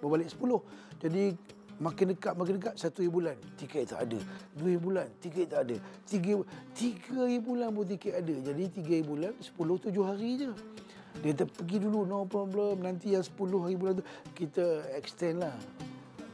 Berbalik 0.02 0.26
10. 0.26 0.58
Jadi 0.98 1.24
makin 1.82 2.14
dekat 2.14 2.32
makin 2.38 2.54
dekat 2.60 2.74
1 2.78 2.90
hari 2.94 3.10
bulan 3.10 3.36
tiket 3.58 3.90
tak 3.90 4.06
ada. 4.06 4.18
2 4.58 4.64
hari 4.64 4.80
bulan 4.80 5.06
tiket 5.18 5.46
tak 5.50 5.60
ada. 5.66 5.76
3 6.06 6.42
3 6.74 7.20
hari 7.20 7.38
bulan 7.42 7.68
pun 7.74 7.84
tiket 7.86 8.14
ada. 8.18 8.34
Jadi 8.34 8.64
3 8.70 8.94
hari 8.94 9.04
bulan 9.06 9.32
10 9.38 9.54
7 9.54 10.08
hari 10.08 10.30
je. 10.38 10.50
Dia 11.22 11.30
kata 11.30 11.44
pergi 11.46 11.76
dulu 11.78 12.02
no 12.02 12.26
problem 12.26 12.82
nanti 12.82 13.14
yang 13.14 13.22
10 13.22 13.38
hari 13.62 13.76
bulan 13.78 13.92
tu 14.02 14.04
kita 14.34 14.64
extend 14.98 15.46
lah. 15.46 15.54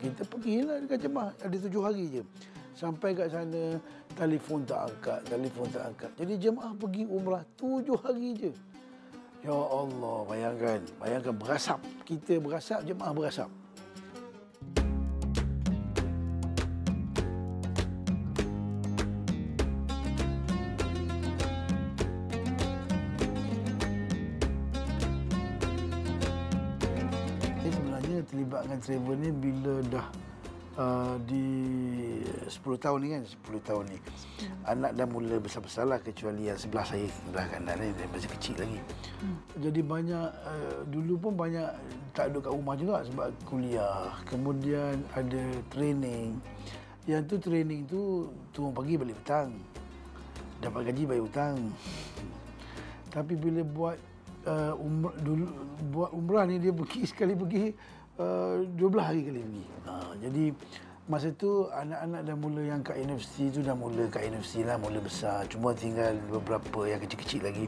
Kita 0.00 0.24
pergi 0.24 0.64
lah 0.64 0.80
dekat 0.80 0.98
jemaah 1.04 1.30
ada 1.36 1.56
7 1.56 1.68
hari 1.84 2.04
je. 2.20 2.22
Sampai 2.72 3.12
kat 3.12 3.28
sana 3.28 3.76
telefon 4.16 4.64
tak 4.64 4.88
angkat, 4.88 5.20
telefon 5.28 5.68
tak 5.68 5.84
angkat. 5.84 6.10
Jadi 6.16 6.48
jemaah 6.48 6.72
pergi 6.72 7.04
umrah 7.04 7.44
7 7.60 7.84
hari 8.00 8.28
je. 8.32 8.52
Ya 9.40 9.56
Allah, 9.56 10.16
bayangkan, 10.28 10.80
bayangkan 11.00 11.32
berasap. 11.32 11.80
Kita 12.04 12.36
berasap, 12.40 12.84
jemaah 12.84 13.12
berasap. 13.12 13.48
Dengan 28.80 29.04
travel 29.04 29.16
ni 29.20 29.30
bila 29.30 29.74
dah 29.92 30.06
uh, 30.80 31.14
di 31.28 31.44
10 32.48 32.56
tahun 32.80 32.98
ni 33.04 33.08
kan? 33.12 33.22
10 33.28 33.68
tahun 33.68 33.84
ni. 33.92 33.98
Anak 34.64 34.96
dah 34.96 35.04
mula 35.04 35.36
besar-besar 35.36 35.84
lah 35.84 36.00
kecuali 36.00 36.48
yang 36.48 36.56
sebelah 36.56 36.88
saya 36.88 37.04
sebelah 37.04 37.44
kanan 37.52 37.76
ni 37.76 37.92
dia 37.92 38.08
masih 38.08 38.30
kecil 38.40 38.56
lagi. 38.56 38.80
Jadi 39.60 39.80
banyak 39.84 40.28
uh, 40.32 40.80
dulu 40.88 41.28
pun 41.28 41.32
banyak 41.36 41.68
tak 42.16 42.32
duduk 42.32 42.48
kat 42.48 42.52
rumah 42.56 42.76
juga 42.80 42.96
sebab 43.04 43.28
kuliah. 43.44 44.16
Kemudian 44.24 45.04
ada 45.12 45.44
training. 45.68 46.40
Yang 47.04 47.22
tu 47.28 47.36
training 47.52 47.80
tu 47.84 48.00
turun 48.56 48.72
pagi 48.72 48.96
balik 48.96 49.20
petang. 49.20 49.52
Dapat 50.64 50.92
gaji 50.92 51.02
bayar 51.04 51.24
hutang 51.24 51.56
tapi 53.10 53.34
bila 53.34 53.66
buat 53.66 53.98
uh, 54.46 54.78
umrah 54.78 55.14
dulu 55.18 55.46
buat 55.90 56.10
umrah 56.14 56.46
ni 56.46 56.62
dia 56.62 56.70
pergi 56.70 57.02
sekali 57.10 57.34
pergi 57.34 57.74
uh, 58.20 58.60
12 58.76 59.00
hari 59.00 59.20
kali 59.24 59.40
pergi. 59.40 59.64
Uh, 59.88 60.12
jadi 60.20 60.44
masa 61.10 61.28
tu 61.34 61.66
anak-anak 61.72 62.20
dah 62.22 62.36
mula 62.38 62.62
yang 62.62 62.80
kat 62.86 63.00
universiti 63.00 63.50
tu 63.50 63.60
dah 63.66 63.74
mula 63.74 64.06
kat 64.12 64.28
universiti 64.28 64.62
lah 64.62 64.76
mula 64.76 65.00
besar. 65.00 65.48
Cuma 65.48 65.72
tinggal 65.74 66.14
beberapa 66.28 66.86
yang 66.86 67.00
kecil-kecil 67.02 67.42
lagi. 67.42 67.64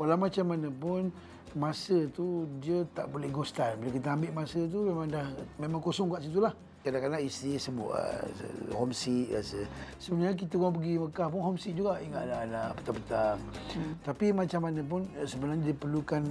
Walau 0.00 0.16
macam 0.16 0.44
mana 0.48 0.72
pun 0.72 1.12
masa 1.54 2.06
tu 2.14 2.46
dia 2.62 2.86
tak 2.96 3.10
boleh 3.12 3.28
ghost 3.30 3.54
time. 3.54 3.78
Bila 3.78 3.90
kita 3.94 4.08
ambil 4.16 4.32
masa 4.32 4.60
tu 4.66 4.78
memang 4.86 5.06
dah 5.06 5.26
memang 5.60 5.80
kosong 5.82 6.08
kat 6.10 6.26
situ 6.26 6.40
lah. 6.40 6.54
Kadang-kadang 6.80 7.20
isteri 7.20 7.60
sebut 7.60 7.92
uh, 7.92 8.24
homesick 8.72 9.36
rasa. 9.36 9.68
Sebenarnya 10.00 10.32
kita 10.32 10.56
orang 10.56 10.80
pergi 10.80 10.92
Mekah 10.96 11.26
pun 11.28 11.40
homesick 11.44 11.74
juga 11.76 12.00
ingat 12.00 12.24
anak-anak 12.24 12.68
petang-petang. 12.80 13.38
Hmm. 13.76 13.92
Tapi 14.00 14.26
macam 14.32 14.60
mana 14.64 14.80
pun 14.80 15.00
eh, 15.20 15.28
sebenarnya 15.28 15.64
diperlukan 15.76 16.22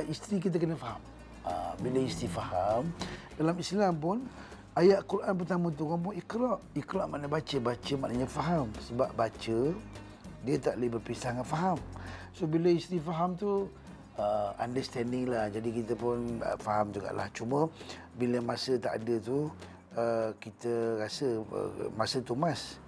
uh, 0.00 0.04
isteri 0.08 0.40
kita 0.40 0.56
kena 0.56 0.80
faham. 0.80 1.11
Uh, 1.42 1.74
bila 1.82 1.98
isteri 2.06 2.30
faham, 2.30 2.86
dalam 3.34 3.58
Islam 3.58 3.98
pun 3.98 4.22
ayat 4.78 5.02
Quran 5.10 5.34
pertama 5.34 5.74
tu 5.74 5.90
pun 5.90 6.14
ikra. 6.14 6.62
Ikra 6.78 7.02
makna 7.10 7.26
baca, 7.26 7.56
baca 7.58 7.92
maknanya 7.98 8.30
faham. 8.30 8.70
Sebab 8.86 9.10
baca 9.18 9.58
dia 10.46 10.56
tak 10.62 10.78
boleh 10.78 10.90
berpisah 10.98 11.34
dengan 11.34 11.46
faham. 11.46 11.78
So 12.30 12.46
bila 12.46 12.70
isteri 12.70 13.02
faham 13.02 13.34
tu 13.34 13.66
uh, 14.22 14.50
understanding 14.62 15.34
lah. 15.34 15.50
Jadi 15.50 15.82
kita 15.82 15.98
pun 15.98 16.38
uh, 16.42 16.54
faham 16.62 16.94
jugalah. 16.94 17.26
Cuma 17.34 17.66
bila 18.14 18.38
masa 18.38 18.78
tak 18.78 19.02
ada 19.02 19.14
tu 19.18 19.50
uh, 19.98 20.30
kita 20.38 21.02
rasa 21.02 21.42
uh, 21.42 21.90
masa 21.98 22.22
tu 22.22 22.38
mas. 22.38 22.78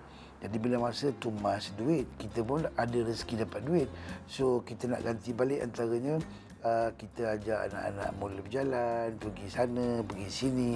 Jadi 0.45 0.61
bila 0.61 0.77
masa 0.77 1.09
tu 1.17 1.33
mas 1.41 1.73
duit, 1.73 2.05
kita 2.21 2.45
pun 2.45 2.69
ada 2.77 2.99
rezeki 3.01 3.49
dapat 3.49 3.61
duit. 3.65 3.89
So 4.29 4.61
kita 4.63 4.93
nak 4.93 5.01
ganti 5.01 5.33
balik 5.33 5.65
antaranya 5.65 6.21
uh, 6.65 6.91
kita 6.97 7.37
ajak 7.39 7.59
anak-anak 7.71 8.11
mula 8.17 8.41
berjalan, 8.41 9.09
pergi 9.21 9.47
sana, 9.53 9.87
pergi 10.03 10.29
sini, 10.33 10.73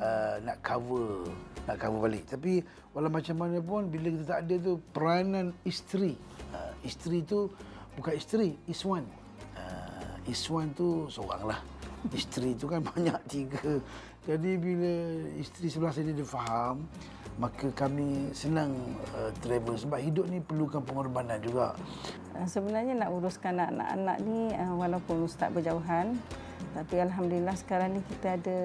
uh, 0.00 0.40
nak 0.42 0.58
cover, 0.64 1.28
nak 1.68 1.76
cover 1.76 2.00
balik. 2.08 2.24
Tapi 2.26 2.64
walau 2.96 3.12
macam 3.12 3.36
mana 3.36 3.60
pun 3.60 3.86
bila 3.92 4.08
kita 4.10 4.24
tak 4.24 4.40
ada 4.48 4.54
tu 4.58 4.72
peranan 4.90 5.52
isteri. 5.62 6.16
Uh, 6.50 6.72
isteri 6.82 7.22
tu 7.22 7.52
bukan 8.00 8.16
isteri, 8.16 8.56
iswan. 8.66 9.04
Uh, 9.54 10.16
iswan 10.26 10.72
tu 10.72 11.06
seorang 11.12 11.54
lah. 11.54 11.60
Isteri 12.10 12.56
tu 12.56 12.66
kan 12.66 12.80
banyak 12.90 13.20
tiga. 13.28 13.78
Jadi 14.26 14.58
bila 14.58 14.92
isteri 15.38 15.70
sebelah 15.70 15.94
saya 15.94 16.10
dia 16.10 16.26
faham, 16.26 16.82
maka 17.36 17.68
kami 17.76 18.32
senang 18.32 18.72
uh, 19.12 19.28
travel 19.44 19.76
sebab 19.76 20.00
hidup 20.00 20.24
ni 20.32 20.40
perlukan 20.40 20.80
pengorbanan 20.80 21.36
juga. 21.44 21.76
Uh, 22.32 22.48
sebenarnya 22.48 22.96
nak 22.96 23.12
uruskan 23.12 23.60
anak-anak 23.60 24.16
ni 24.24 24.56
uh, 24.56 24.72
walaupun 24.72 25.28
ustaz 25.28 25.52
berjauhan 25.52 26.16
tapi 26.72 27.00
alhamdulillah 27.00 27.56
sekarang 27.56 27.96
ni 27.96 28.00
kita 28.08 28.40
ada 28.40 28.60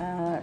uh, 0.00 0.36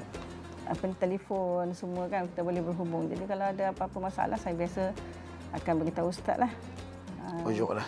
apa 0.67 0.83
ni 0.83 0.95
telefon 0.97 1.71
semua 1.77 2.09
kan 2.09 2.25
kita 2.33 2.41
boleh 2.41 2.65
berhubung. 2.65 3.05
Jadi 3.13 3.23
kalau 3.29 3.45
ada 3.45 3.63
apa-apa 3.69 3.97
masalah 4.09 4.37
saya 4.41 4.57
biasa 4.57 4.89
akan 5.53 5.73
beritahu 5.85 6.09
ustaz 6.09 6.41
lah. 6.41 6.51
Uh, 7.21 7.49
Ojuk 7.53 7.77
lah. 7.77 7.87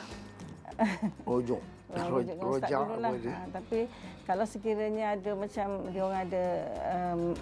Ojuk. 1.25 1.61
Rojak 1.89 2.37
rojak 2.37 2.85
lah. 3.01 3.11
Ha, 3.17 3.49
tapi 3.49 3.89
kalau 4.29 4.45
sekiranya 4.45 5.17
ada 5.17 5.33
macam 5.33 5.89
dia 5.89 6.01
orang 6.05 6.21
ada 6.29 6.45
um, 6.85 7.33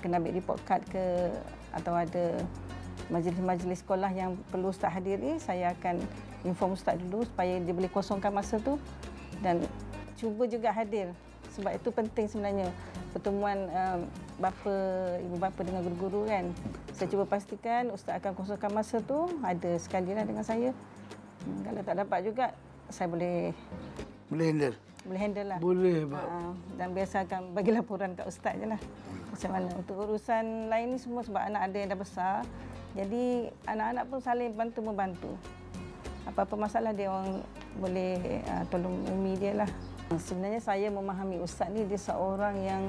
kena 0.00 0.20
ambil 0.20 0.36
report 0.36 0.60
card 0.68 0.84
ke 0.92 1.32
atau 1.72 1.96
ada 1.96 2.44
majlis-majlis 3.08 3.82
sekolah 3.82 4.12
yang 4.12 4.38
perlu 4.52 4.70
ustaz 4.70 4.92
hadiri, 4.92 5.40
saya 5.42 5.72
akan 5.74 5.98
inform 6.44 6.76
ustaz 6.76 7.00
dulu 7.00 7.26
supaya 7.26 7.58
dia 7.58 7.74
boleh 7.74 7.90
kosongkan 7.90 8.30
masa 8.30 8.60
tu 8.60 8.78
dan 9.40 9.60
cuba 10.20 10.44
juga 10.44 10.68
hadir 10.70 11.10
sebab 11.50 11.74
itu 11.74 11.88
penting 11.90 12.26
sebenarnya 12.30 12.68
pertemuan 13.10 13.58
um, 13.74 14.00
bapa 14.38 14.74
ibu 15.18 15.36
bapa 15.36 15.60
dengan 15.66 15.82
guru-guru 15.82 16.30
kan. 16.30 16.46
Saya 16.94 17.10
cuba 17.10 17.26
pastikan 17.26 17.90
ustaz 17.90 18.22
akan 18.22 18.32
kosongkan 18.38 18.70
masa 18.70 19.02
tu 19.02 19.26
ada 19.42 19.70
sekali 19.82 20.14
lah 20.14 20.22
dengan 20.22 20.46
saya. 20.46 20.70
Hmm, 21.42 21.58
kalau 21.66 21.80
tak 21.82 21.96
dapat 22.06 22.18
juga 22.22 22.46
saya 22.86 23.10
boleh 23.10 23.50
boleh 24.30 24.46
handle. 24.46 24.76
Boleh 25.04 25.20
handle 25.20 25.48
lah. 25.48 25.58
Boleh, 25.60 26.04
Pak. 26.04 26.24
Uh, 26.28 26.52
dan 26.76 26.88
biasa 26.92 27.16
akan 27.24 27.40
bagi 27.56 27.70
laporan 27.72 28.12
kat 28.12 28.26
ustaz 28.28 28.54
je 28.60 28.66
lah. 28.68 28.80
Macam 29.32 29.50
mana. 29.52 29.68
Untuk 29.80 29.96
urusan 29.96 30.68
lain 30.68 30.86
ni 30.92 30.98
semua 31.00 31.24
sebab 31.24 31.40
anak 31.40 31.72
ada 31.72 31.76
yang 31.80 31.88
dah 31.92 32.00
besar. 32.00 32.36
Jadi 32.92 33.48
anak-anak 33.64 34.04
pun 34.10 34.18
saling 34.20 34.52
bantu-membantu. 34.52 35.32
Apa-apa 36.28 36.54
masalah 36.58 36.92
dia 36.92 37.08
orang 37.08 37.40
boleh 37.80 38.44
uh, 38.44 38.64
tolong 38.68 39.00
umi 39.08 39.40
dia 39.40 39.64
lah. 39.64 39.70
Sebenarnya 40.10 40.60
saya 40.60 40.90
memahami 40.90 41.40
ustaz 41.40 41.70
ni 41.70 41.86
dia 41.86 41.96
seorang 41.96 42.58
yang 42.60 42.82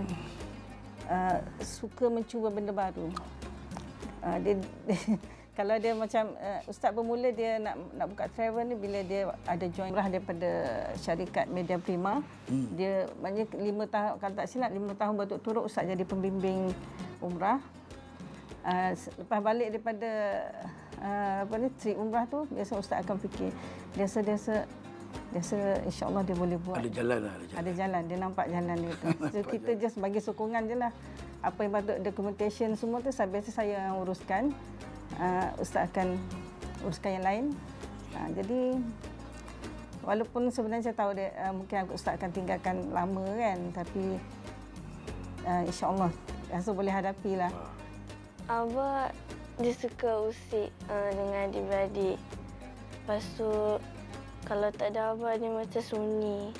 uh, 1.07 1.37
suka 1.63 2.11
mencuba 2.11 2.51
benda 2.51 2.75
baru. 2.75 3.07
Uh, 4.19 4.37
dia, 4.43 4.59
dia 4.89 4.99
kalau 5.51 5.75
dia 5.83 5.91
macam 5.91 6.31
uh, 6.39 6.61
ustaz 6.71 6.95
bermula 6.95 7.27
dia 7.35 7.59
nak 7.59 7.75
nak 7.91 8.07
buka 8.07 8.31
travel 8.31 8.71
ni 8.71 8.75
bila 8.79 9.03
dia 9.03 9.27
ada 9.43 9.65
join 9.67 9.91
umrah 9.91 10.07
daripada 10.07 10.49
syarikat 10.95 11.51
Media 11.51 11.75
Prima 11.75 12.23
hmm. 12.47 12.67
dia 12.79 13.11
maknanya 13.19 13.45
lima 13.59 13.83
tahun 13.91 14.13
kalau 14.23 14.35
tak 14.39 14.47
silap 14.47 14.71
lima 14.71 14.95
tahun 14.95 15.13
berturut-turut 15.19 15.63
ustaz 15.67 15.87
jadi 15.87 16.03
pembimbing 16.07 16.71
umrah. 17.19 17.59
Uh, 18.61 18.93
lepas 18.93 19.41
balik 19.41 19.73
daripada 19.73 20.09
uh, 21.01 21.49
apa 21.49 21.53
ni 21.57 21.67
trip 21.81 21.97
umrah 21.97 22.29
tu 22.29 22.45
biasa 22.53 22.77
ustaz 22.77 23.01
akan 23.01 23.17
fikir 23.17 23.49
biasa-biasa 23.97 24.69
biasa 25.35 25.57
insyaallah 25.83 26.23
dia 26.23 26.35
boleh 26.37 26.55
buat. 26.61 26.79
Ada 26.79 26.91
jalan 26.91 27.19
lah 27.27 27.33
ada 27.35 27.45
jalan, 27.47 27.59
ada 27.59 27.71
jalan. 27.75 28.01
dia 28.07 28.17
nampak 28.19 28.45
jalan 28.47 28.75
dia 28.79 28.93
tu. 28.95 29.07
So, 29.33 29.37
kita 29.43 29.71
just 29.81 29.95
bagi 29.99 30.19
sokongan 30.23 30.63
je 30.71 30.75
lah. 30.79 30.91
Apa 31.41 31.65
yang 31.65 31.73
patut 31.73 31.97
documentation 32.05 32.77
semua 32.77 33.01
tu 33.01 33.09
saya 33.09 33.27
biasa 33.27 33.49
saya 33.49 33.89
yang 33.89 33.97
uruskan 33.99 34.53
uh, 35.17 35.49
ustaz 35.59 35.89
akan 35.91 36.15
uruskan 36.85 37.19
yang 37.19 37.25
lain. 37.25 37.45
Uh, 38.15 38.29
jadi 38.37 38.61
walaupun 40.05 40.49
sebenarnya 40.49 40.91
saya 40.91 40.97
tahu 40.97 41.11
dia 41.17 41.33
uh, 41.41 41.53
mungkin 41.53 41.89
ustaz 41.93 42.17
akan 42.17 42.29
tinggalkan 42.33 42.89
lama 42.91 43.25
kan 43.37 43.59
tapi 43.71 44.17
uh, 45.45 45.63
insya-Allah 45.65 46.11
rasa 46.51 46.69
boleh 46.71 46.93
hadapilah. 46.93 47.51
Abah 48.49 49.13
dia 49.61 49.73
suka 49.77 50.27
usik 50.27 50.69
uh, 50.89 51.09
dengan 51.13 51.47
adik-beradik. 51.47 52.17
Lepas 53.01 53.23
tu 53.37 53.51
kalau 54.45 54.69
tak 54.73 54.93
ada 54.93 55.13
abah 55.13 55.37
dia 55.37 55.51
macam 55.53 55.81
sunyi. 55.81 56.51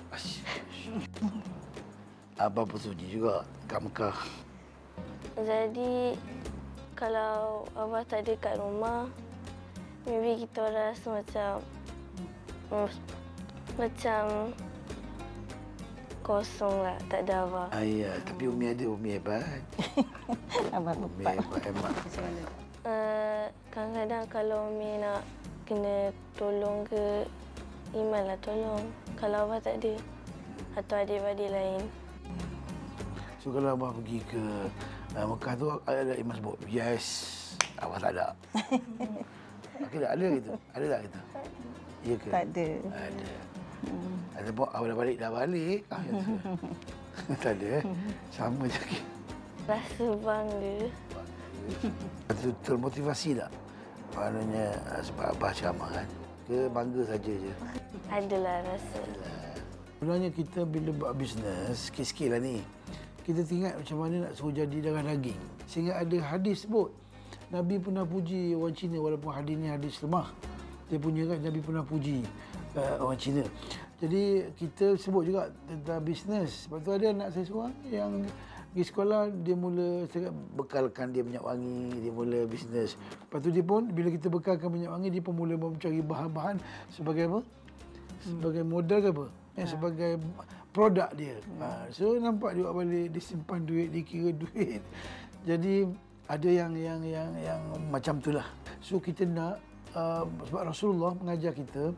abah 2.42 2.64
pun 2.66 2.80
sunyi 2.80 3.06
juga 3.10 3.46
kat 3.70 3.80
Mekah. 3.82 4.18
Jadi 5.42 6.18
kalau 7.02 7.66
Abah 7.74 8.06
tak 8.06 8.30
ada 8.30 8.38
kat 8.38 8.56
rumah, 8.62 9.10
maybe 10.06 10.46
kita 10.46 10.70
rasa 10.70 11.18
macam 11.18 11.52
mm, 12.70 12.90
macam 13.82 14.54
kosong 16.22 16.86
lah, 16.86 16.94
tak 17.10 17.26
ada 17.26 17.50
Abah. 17.50 17.68
Ayah, 17.74 18.14
tapi 18.22 18.46
Umi 18.46 18.70
ada, 18.70 18.86
Umi 18.86 19.18
hebat. 19.18 19.42
Abah 20.78 20.94
Umi 20.94 21.26
hebat, 21.26 21.62
hebat. 21.66 21.94
Uh, 22.86 23.50
kadang-kadang 23.74 24.30
kalau 24.30 24.70
Umi 24.70 25.02
nak 25.02 25.26
kena 25.66 26.14
tolong 26.38 26.86
ke, 26.86 27.26
Iman 27.98 28.30
lah 28.30 28.38
tolong. 28.46 28.86
Kalau 29.18 29.50
Abah 29.50 29.58
tak 29.58 29.82
ada, 29.82 29.98
atau 30.78 31.02
adik-adik 31.02 31.50
lain. 31.50 31.82
So 33.42 33.50
kalau 33.50 33.74
Abah 33.74 33.90
pergi 33.98 34.22
ke 34.30 34.70
uh, 35.16 35.26
Mekah 35.28 35.54
tu 35.60 35.68
ada 35.88 36.14
imam 36.16 36.36
sebut 36.36 36.58
yes. 36.68 37.06
Awak 37.82 37.98
tak 38.00 38.12
ada. 38.16 38.28
Okey 39.88 40.00
tak 40.00 40.12
ada 40.14 40.28
gitu. 40.38 40.52
Ada 40.78 40.86
tak 40.86 41.00
gitu? 41.06 41.20
Ya 42.02 42.16
ke? 42.18 42.30
Tak 42.30 42.44
ada. 42.54 42.68
Ada. 42.94 43.30
Hmm. 43.82 44.18
ada 44.38 44.50
pun 44.54 44.68
awak 44.78 44.88
dah 44.94 44.98
balik 44.98 45.18
dah 45.18 45.32
balik. 45.34 45.80
Ah, 45.90 46.02
ya, 46.06 46.14
tak 47.44 47.54
ada 47.58 47.68
eh? 47.82 47.84
sama 48.30 48.70
je. 48.70 48.78
Lagi 48.78 49.00
rasa 49.66 50.06
bangga. 50.22 50.76
Itu 52.34 52.50
termotivasi 52.66 53.30
tak? 53.38 53.52
Maknanya 54.14 54.66
sebab 55.06 55.26
abah 55.34 55.52
ceramah 55.56 55.90
kan? 55.94 56.08
Ke 56.46 56.68
bangga 56.70 57.02
saja 57.08 57.34
je? 57.34 57.54
Adalah 58.12 58.62
rasa. 58.66 59.00
Adalah. 59.02 59.40
sebenarnya 60.02 60.30
kita 60.34 60.66
bila 60.66 60.90
buat 60.98 61.14
bisnes 61.14 61.90
sikit-sikit 61.90 62.34
lah 62.34 62.42
ni 62.42 62.66
kita 63.22 63.42
tengok 63.46 63.74
macam 63.82 63.98
mana 64.02 64.16
nak 64.28 64.34
suruh 64.34 64.54
jadi 64.54 64.78
darah 64.82 65.06
daging. 65.06 65.38
Sehingga 65.70 66.02
ada 66.02 66.18
hadis 66.22 66.66
sebut. 66.66 66.90
Nabi 67.52 67.78
pernah 67.84 68.08
puji 68.08 68.56
orang 68.56 68.74
Cina 68.74 68.98
walaupun 68.98 69.32
hadis 69.36 69.56
ni 69.60 69.68
hadis 69.68 70.00
lemah. 70.00 70.32
Dia 70.88 70.98
punya 71.00 71.24
kan 71.28 71.40
Nabi 71.44 71.60
pernah 71.60 71.84
puji 71.84 72.24
uh, 72.76 72.96
orang 73.04 73.20
Cina. 73.20 73.44
Jadi 74.02 74.50
kita 74.58 74.98
sebut 74.98 75.28
juga 75.30 75.54
tentang 75.70 76.02
bisnes. 76.02 76.66
Sebab 76.66 76.80
tu 76.82 76.90
ada 76.96 77.06
anak 77.12 77.30
saya 77.36 77.46
seorang 77.46 77.76
yang 77.92 78.26
pergi 78.72 78.84
sekolah 78.88 79.22
dia 79.44 79.56
mula 79.60 80.08
saya 80.08 80.32
bekalkan 80.32 81.12
dia 81.12 81.22
minyak 81.28 81.44
wangi, 81.44 81.92
dia 82.00 82.12
mula 82.12 82.48
bisnes. 82.48 82.96
Lepas 82.96 83.40
tu 83.44 83.52
dia 83.52 83.62
pun 83.62 83.84
bila 83.92 84.08
kita 84.10 84.32
bekalkan 84.32 84.72
minyak 84.72 84.92
wangi 84.96 85.10
dia 85.12 85.22
pun 85.22 85.36
mula 85.36 85.54
mencari 85.60 86.00
bahan-bahan 86.02 86.56
sebagai 86.90 87.28
apa? 87.30 87.40
Sebagai 88.24 88.64
modal 88.64 89.00
ke 89.04 89.10
apa? 89.12 89.26
Eh, 89.60 89.68
sebagai 89.68 90.12
produk 90.72 91.12
dia. 91.16 91.38
Ha, 91.60 91.92
so 91.92 92.16
nampak 92.18 92.56
dia 92.56 92.72
balik 92.72 93.08
dia 93.12 93.22
simpan 93.22 93.64
duit, 93.64 93.92
dia 93.92 94.04
kira 94.04 94.32
duit. 94.44 94.82
Jadi 95.44 95.88
ada 96.32 96.50
yang 96.50 96.72
yang 96.76 97.02
yang 97.04 97.32
yang 97.40 97.62
macam 97.92 98.24
itulah. 98.24 98.48
So 98.80 99.04
kita 99.04 99.28
nak 99.28 99.60
uh, 99.96 100.24
sebab 100.48 100.72
Rasulullah 100.72 101.12
mengajar 101.20 101.52
kita 101.52 101.92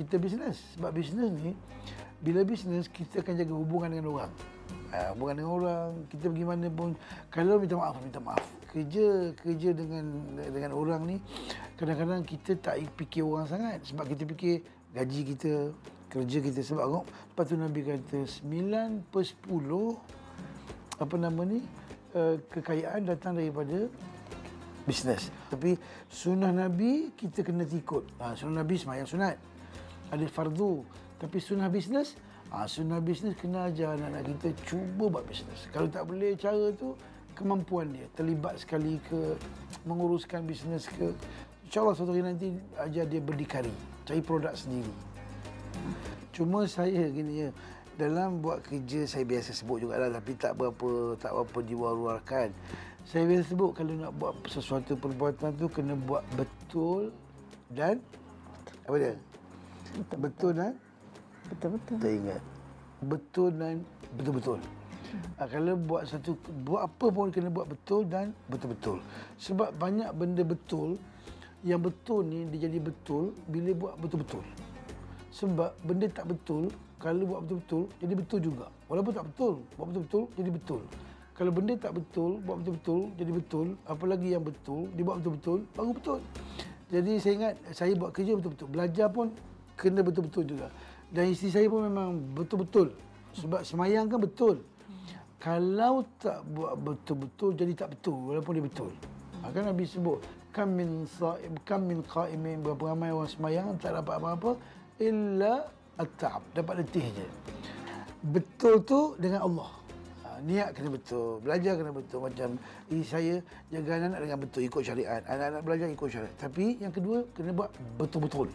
kita 0.00 0.16
bisnes. 0.16 0.56
Sebab 0.78 0.90
bisnes 0.96 1.30
ni, 1.44 1.52
bila 2.24 2.40
bisnes, 2.44 2.88
kita 2.88 3.20
akan 3.20 3.34
jaga 3.36 3.54
hubungan 3.54 3.88
dengan 3.92 4.06
orang. 4.16 4.32
Ha, 4.94 5.12
hubungan 5.12 5.34
dengan 5.40 5.52
orang, 5.52 5.88
kita 6.08 6.24
pergi 6.30 6.46
mana 6.46 6.66
pun, 6.72 6.90
kalau 7.28 7.60
minta 7.60 7.76
maaf, 7.76 7.96
minta 8.00 8.20
maaf. 8.22 8.44
Kerja 8.70 9.34
kerja 9.34 9.70
dengan 9.74 10.04
dengan 10.38 10.72
orang 10.78 11.02
ni, 11.04 11.16
kadang-kadang 11.74 12.22
kita 12.22 12.54
tak 12.56 12.80
fikir 12.96 13.26
orang 13.26 13.50
sangat. 13.50 13.82
Sebab 13.88 14.08
kita 14.08 14.22
fikir 14.24 14.62
gaji 14.94 15.20
kita, 15.36 15.52
kerja 16.10 16.38
kita. 16.42 16.60
Sebab 16.66 16.84
kok, 16.90 17.04
lepas 17.06 17.44
tu 17.46 17.56
Nabi 17.56 17.80
kata, 17.86 18.18
9 18.26 19.06
per 19.14 19.22
10, 19.22 21.00
apa 21.00 21.14
nama 21.16 21.40
ni, 21.46 21.62
uh, 22.18 22.36
kekayaan 22.50 23.06
datang 23.06 23.38
daripada 23.38 23.86
bisnes. 24.84 25.30
Tapi 25.46 25.78
sunnah 26.10 26.50
Nabi 26.50 27.14
kita 27.14 27.46
kena 27.46 27.62
ikut. 27.64 28.18
Ha, 28.18 28.34
sunnah 28.34 28.66
Nabi 28.66 28.74
semayang 28.74 29.06
sunat 29.06 29.38
ada 30.10 30.26
fardu 30.26 30.82
tapi 31.22 31.38
sunnah 31.38 31.70
bisnes 31.70 32.18
ah 32.50 32.66
sunnah 32.66 32.98
bisnes 32.98 33.38
kena 33.38 33.70
ajar 33.70 33.94
anak-anak 33.94 34.26
kita 34.36 34.48
cuba 34.66 35.06
buat 35.06 35.24
bisnes 35.24 35.70
kalau 35.70 35.86
tak 35.86 36.02
boleh 36.02 36.34
cara 36.34 36.74
tu 36.74 36.98
kemampuan 37.38 37.94
dia 37.94 38.10
terlibat 38.18 38.58
sekali 38.58 38.98
ke 39.06 39.38
menguruskan 39.86 40.42
bisnes 40.42 40.90
ke 40.90 41.14
insyaallah 41.70 41.94
suatu 41.94 42.10
hari 42.10 42.26
nanti 42.26 42.50
ajar 42.82 43.06
dia 43.06 43.22
berdikari 43.22 43.70
cari 44.02 44.18
produk 44.18 44.50
sendiri 44.58 44.90
cuma 46.40 46.64
saya 46.64 47.12
gini 47.12 47.44
ya 47.44 47.48
dalam 48.00 48.40
buat 48.40 48.64
kerja 48.64 49.04
saya 49.04 49.28
biasa 49.28 49.52
sebut 49.52 49.84
juga 49.84 50.00
lah 50.00 50.08
tapi 50.08 50.32
tak 50.40 50.56
berapa 50.56 51.20
tak 51.20 51.36
berapa 51.36 51.58
diwar-warkan 51.68 52.48
saya 53.04 53.28
biasa 53.28 53.52
sebut 53.52 53.76
kalau 53.76 53.92
nak 53.92 54.16
buat 54.16 54.32
sesuatu 54.48 54.96
perbuatan 54.96 55.52
tu 55.60 55.68
kena 55.68 55.92
buat 55.92 56.24
betul 56.32 57.12
dan 57.68 58.00
apa 58.88 58.96
dia 58.96 59.14
Betul, 59.90 60.18
betul 60.22 60.50
dan 60.54 60.72
Betul-betul. 61.50 61.96
tak 61.98 62.12
ingat. 62.14 62.42
Betul 63.02 63.48
dan 63.58 63.74
betul-betul. 64.14 64.58
Ha, 65.34 65.50
kalau 65.50 65.74
buat 65.74 66.06
satu 66.06 66.38
buat 66.62 66.86
apa 66.86 67.06
pun 67.10 67.26
kena 67.34 67.50
buat 67.50 67.66
betul 67.66 68.06
dan 68.06 68.30
betul-betul. 68.46 69.02
Sebab 69.42 69.74
banyak 69.74 70.14
benda 70.14 70.46
betul 70.46 70.94
yang 71.66 71.82
betul 71.82 72.22
ni 72.22 72.46
dia 72.54 72.70
jadi 72.70 72.78
betul 72.78 73.34
bila 73.50 73.74
buat 73.74 73.94
betul-betul. 73.98 74.46
Sebab 75.30 75.70
benda 75.86 76.06
tak 76.10 76.26
betul 76.26 76.70
kalau 76.98 77.24
buat 77.24 77.40
betul-betul 77.46 77.82
jadi 78.02 78.14
betul 78.18 78.38
juga. 78.42 78.66
Walaupun 78.90 79.12
tak 79.14 79.26
betul, 79.32 79.54
buat 79.78 79.86
betul-betul 79.88 80.24
jadi 80.36 80.50
betul. 80.50 80.82
Kalau 81.32 81.50
benda 81.56 81.74
tak 81.80 81.92
betul, 81.96 82.30
buat 82.44 82.56
betul-betul 82.60 83.00
jadi 83.16 83.32
betul. 83.32 83.66
Apalagi 83.88 84.28
yang 84.36 84.44
betul, 84.44 84.92
dibuat 84.92 85.24
betul-betul 85.24 85.58
baru 85.72 85.90
betul. 85.96 86.20
Jadi 86.90 87.12
saya 87.22 87.32
ingat 87.38 87.54
saya 87.72 87.92
buat 87.96 88.10
kerja 88.12 88.36
betul-betul. 88.36 88.68
Belajar 88.68 89.08
pun 89.08 89.26
kena 89.78 90.04
betul-betul 90.04 90.44
juga. 90.44 90.68
Dan 91.08 91.32
isteri 91.32 91.50
saya 91.54 91.66
pun 91.70 91.86
memang 91.86 92.18
betul-betul. 92.36 92.92
Sebab 93.38 93.62
semayang 93.62 94.10
kan 94.10 94.20
betul. 94.20 94.60
Kalau 95.40 96.04
tak 96.20 96.44
buat 96.52 96.76
betul-betul 96.76 97.56
jadi 97.56 97.72
tak 97.72 97.96
betul 97.96 98.28
walaupun 98.28 98.60
dia 98.60 98.64
betul. 98.66 98.92
Maka 99.40 99.64
Nabi 99.64 99.88
sebut 99.88 100.20
kam 100.52 100.76
min 100.76 101.08
sa'im 101.08 101.56
kam 101.64 101.88
min 101.88 102.04
qa'imin 102.04 102.60
berapa 102.60 102.92
ramai 102.92 103.14
orang 103.14 103.30
semayang 103.30 103.78
tak 103.80 103.96
dapat 103.96 104.20
apa-apa 104.20 104.58
illa 105.00 105.64
at-ta'ab 105.96 106.44
dapat 106.52 106.84
letih 106.84 107.04
je. 107.16 107.26
Betul 108.20 108.84
tu 108.84 109.16
dengan 109.16 109.48
Allah. 109.48 109.72
Ha, 110.22 110.28
niat 110.44 110.76
kena 110.76 110.92
betul, 110.92 111.40
belajar 111.40 111.72
kena 111.80 111.88
betul 111.88 112.20
macam 112.20 112.60
ini 112.92 113.00
saya 113.00 113.40
jaga 113.72 113.96
anak 113.96 114.20
dengan 114.20 114.38
betul 114.44 114.60
ikut 114.68 114.82
syariat. 114.84 115.24
Anak-anak 115.24 115.62
belajar 115.64 115.86
ikut 115.88 116.08
syariat. 116.12 116.36
Tapi 116.36 116.76
yang 116.84 116.92
kedua 116.92 117.24
kena 117.32 117.56
buat 117.56 117.72
betul-betul. 117.96 118.52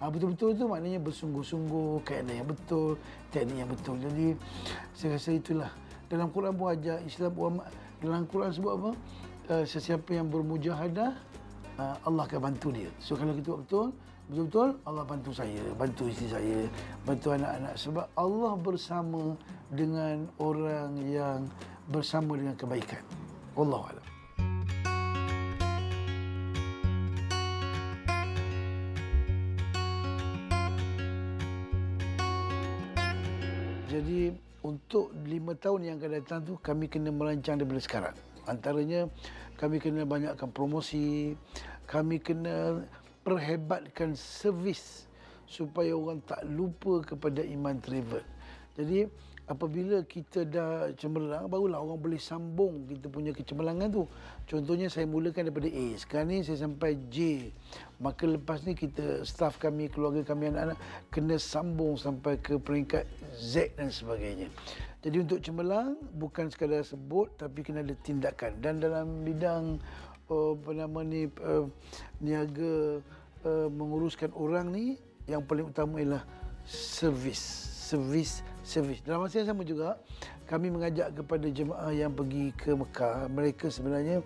Ha, 0.00 0.08
betul-betul 0.08 0.56
tu 0.56 0.64
maknanya 0.66 0.98
bersungguh-sungguh, 0.98 2.02
keadaan 2.08 2.40
yang 2.42 2.48
betul, 2.48 2.98
teknik 3.30 3.62
yang 3.62 3.70
betul. 3.70 3.94
Jadi 4.00 4.34
saya 4.96 5.20
rasa 5.20 5.30
itulah. 5.36 5.70
Dalam 6.08 6.28
Quran 6.28 6.52
pun 6.56 6.68
ajar 6.72 7.00
Islam 7.04 7.32
ulama 7.36 7.62
dalam 8.02 8.26
Quran 8.26 8.50
sebut 8.52 8.72
apa? 8.76 8.90
Uh, 9.48 9.64
sesiapa 9.64 10.10
yang 10.12 10.28
bermujahadah 10.28 11.14
uh, 11.78 11.96
Allah 12.04 12.24
akan 12.26 12.40
bantu 12.52 12.68
dia. 12.74 12.90
So 12.98 13.14
kalau 13.14 13.32
kita 13.36 13.54
buat 13.54 13.60
betul, 13.64 13.86
betul-betul 14.32 14.80
Allah 14.88 15.04
bantu 15.04 15.30
saya, 15.36 15.60
bantu 15.76 16.08
isteri 16.08 16.28
saya, 16.32 16.58
bantu 17.04 17.36
anak-anak 17.36 17.76
sebab 17.76 18.08
Allah 18.16 18.52
bersama 18.56 19.36
dengan 19.68 20.24
orang 20.40 20.96
yang 21.04 21.44
bersama 21.92 22.40
dengan 22.40 22.56
kebaikan. 22.56 23.04
Wallahu 23.52 23.92
a'lam. 23.92 24.06
Jadi 33.92 34.32
untuk 34.64 35.12
lima 35.28 35.52
tahun 35.52 35.92
yang 35.92 35.96
akan 36.00 36.12
datang 36.16 36.40
tu 36.48 36.56
kami 36.56 36.88
kena 36.88 37.12
merancang 37.12 37.60
daripada 37.60 37.84
sekarang. 37.84 38.16
Antaranya 38.48 39.12
kami 39.60 39.76
kena 39.76 40.08
banyakkan 40.08 40.48
promosi, 40.48 41.36
kami 41.84 42.16
kena 42.16 42.80
perhebatkan 43.22 44.18
servis 44.18 45.06
supaya 45.46 45.94
orang 45.94 46.22
tak 46.26 46.42
lupa 46.46 47.02
kepada 47.02 47.42
Iman 47.42 47.78
Travel. 47.78 48.24
Jadi 48.72 49.04
apabila 49.44 50.00
kita 50.08 50.48
dah 50.48 50.94
cemerlang 50.96 51.44
barulah 51.50 51.82
orang 51.82 52.00
boleh 52.00 52.16
sambung 52.16 52.88
kita 52.88 53.10
punya 53.12 53.36
kecemerlangan 53.36 53.92
tu. 53.92 54.04
Contohnya 54.48 54.88
saya 54.88 55.04
mulakan 55.04 55.50
daripada 55.50 55.68
A, 55.68 55.86
sekarang 55.98 56.32
ni 56.32 56.46
saya 56.46 56.64
sampai 56.64 56.96
J. 57.12 57.50
Maka 58.00 58.24
lepas 58.24 58.64
ni 58.64 58.72
kita 58.72 59.22
staff 59.28 59.60
kami, 59.60 59.92
keluarga 59.92 60.24
kami 60.24 60.50
anak-anak 60.50 60.78
kena 61.12 61.36
sambung 61.36 62.00
sampai 62.00 62.40
ke 62.40 62.56
peringkat 62.56 63.04
Z 63.36 63.76
dan 63.76 63.92
sebagainya. 63.92 64.48
Jadi 65.02 65.16
untuk 65.18 65.42
cemerlang 65.42 65.98
bukan 66.14 66.46
sekadar 66.46 66.86
sebut 66.86 67.26
tapi 67.34 67.66
kena 67.66 67.82
ada 67.82 67.94
tindakan 68.06 68.54
dan 68.62 68.78
dalam 68.78 69.26
bidang 69.26 69.82
uh, 70.32 70.56
apa 70.56 70.70
nama 70.72 71.00
ni 71.04 71.28
uh, 71.44 71.68
niaga 72.24 73.04
uh, 73.44 73.68
menguruskan 73.68 74.32
orang 74.32 74.72
ni 74.72 74.96
yang 75.28 75.44
paling 75.44 75.68
utama 75.68 76.00
ialah 76.00 76.24
servis, 76.64 77.38
servis 77.92 78.40
servis. 78.62 79.02
Dalam 79.04 79.26
masa 79.26 79.42
yang 79.42 79.52
sama 79.52 79.62
juga, 79.66 79.98
kami 80.46 80.70
mengajak 80.70 81.12
kepada 81.12 81.46
jemaah 81.50 81.92
yang 81.92 82.14
pergi 82.14 82.54
ke 82.54 82.72
Mekah, 82.72 83.28
mereka 83.28 83.66
sebenarnya 83.68 84.22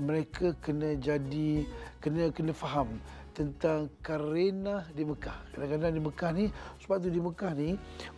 mereka 0.00 0.56
kena 0.64 0.96
jadi 0.96 1.68
kena 2.00 2.32
kena 2.32 2.56
faham 2.56 2.96
tentang 3.34 3.90
karena 4.00 4.86
di 4.94 5.02
Mekah. 5.04 5.36
Kadang-kadang 5.52 5.92
di 5.92 6.02
Mekah 6.02 6.30
ni, 6.32 6.44
sebab 6.80 6.96
tu 7.02 7.10
di 7.10 7.20
Mekah 7.20 7.52
ni, 7.52 7.68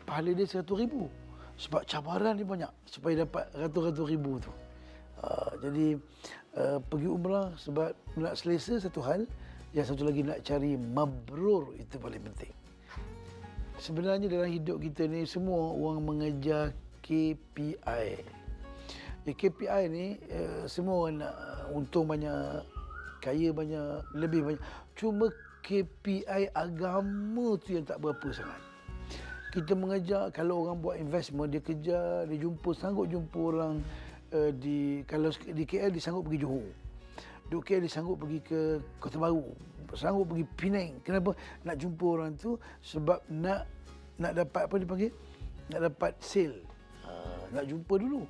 pahala 0.05 0.31
dia 0.37 0.47
seratus 0.47 0.77
ribu. 0.77 1.09
Sebab 1.57 1.89
cabaran 1.89 2.37
ni 2.37 2.45
banyak 2.45 2.69
supaya 2.85 3.25
dapat 3.25 3.49
ratus-ratus 3.57 4.07
ribu 4.13 4.37
tu. 4.45 4.53
Uh, 5.17 5.53
jadi 5.65 5.87
uh, 6.61 6.79
pergi 6.85 7.09
umrah 7.09 7.57
sebab 7.57 7.97
nak 8.21 8.37
selesa 8.37 8.77
satu 8.77 9.01
hal, 9.01 9.25
yang 9.73 9.87
satu 9.89 10.05
lagi 10.05 10.21
nak 10.25 10.45
cari 10.45 10.77
mabrur 10.77 11.73
itu 11.77 11.97
paling 11.97 12.21
penting 12.21 12.53
sebenarnya 13.77 14.27
dalam 14.29 14.49
hidup 14.49 14.81
kita 14.81 15.05
ni 15.09 15.29
semua 15.29 15.73
orang 15.73 16.03
mengejar 16.05 16.73
KPI. 17.05 18.07
Ya, 19.27 19.33
KPI 19.35 19.83
ni 19.91 20.07
uh, 20.33 20.65
semua 20.67 21.07
orang 21.07 21.23
nak 21.23 21.35
untung 21.75 22.07
banyak, 22.09 22.63
kaya 23.21 23.51
banyak, 23.51 24.03
lebih 24.17 24.43
banyak. 24.47 24.63
Cuma 24.97 25.31
KPI 25.67 26.55
agama 26.55 27.59
tu 27.59 27.75
yang 27.75 27.85
tak 27.85 27.99
berapa 27.99 28.27
sangat. 28.31 28.61
Kita 29.51 29.73
mengejar 29.73 30.29
kalau 30.31 30.67
orang 30.67 30.79
buat 30.85 30.97
investment 31.01 31.49
dia 31.49 31.63
kejar, 31.65 32.29
dia 32.29 32.39
jumpa 32.39 32.71
sanggup 32.77 33.09
jumpa 33.09 33.39
orang 33.41 33.81
uh, 34.33 34.51
di 34.55 35.05
kalau 35.07 35.31
di 35.31 35.65
KL 35.69 35.93
dia 35.93 36.03
sanggup 36.03 36.27
pergi 36.27 36.43
Johor. 36.43 36.69
Di 37.47 37.55
KL 37.63 37.83
dia 37.87 37.93
sanggup 37.93 38.17
pergi 38.19 38.39
ke 38.43 38.61
Kota 38.99 39.19
Baru, 39.23 39.55
sanggup 39.95 40.35
pergi 40.35 40.45
Penang. 40.59 40.93
Kenapa? 41.07 41.37
Nak 41.63 41.77
jumpa 41.79 42.05
orang 42.07 42.33
tu 42.35 42.59
sebab 42.83 43.23
nak 43.31 43.69
nak 44.19 44.33
dapat 44.35 44.67
apa 44.67 44.75
dipanggil? 44.81 45.13
Nak 45.71 45.81
dapat 45.93 46.13
sale. 46.19 46.63
Ha, 47.07 47.11
nak 47.55 47.65
jumpa 47.69 47.95
dulu. 48.01 48.27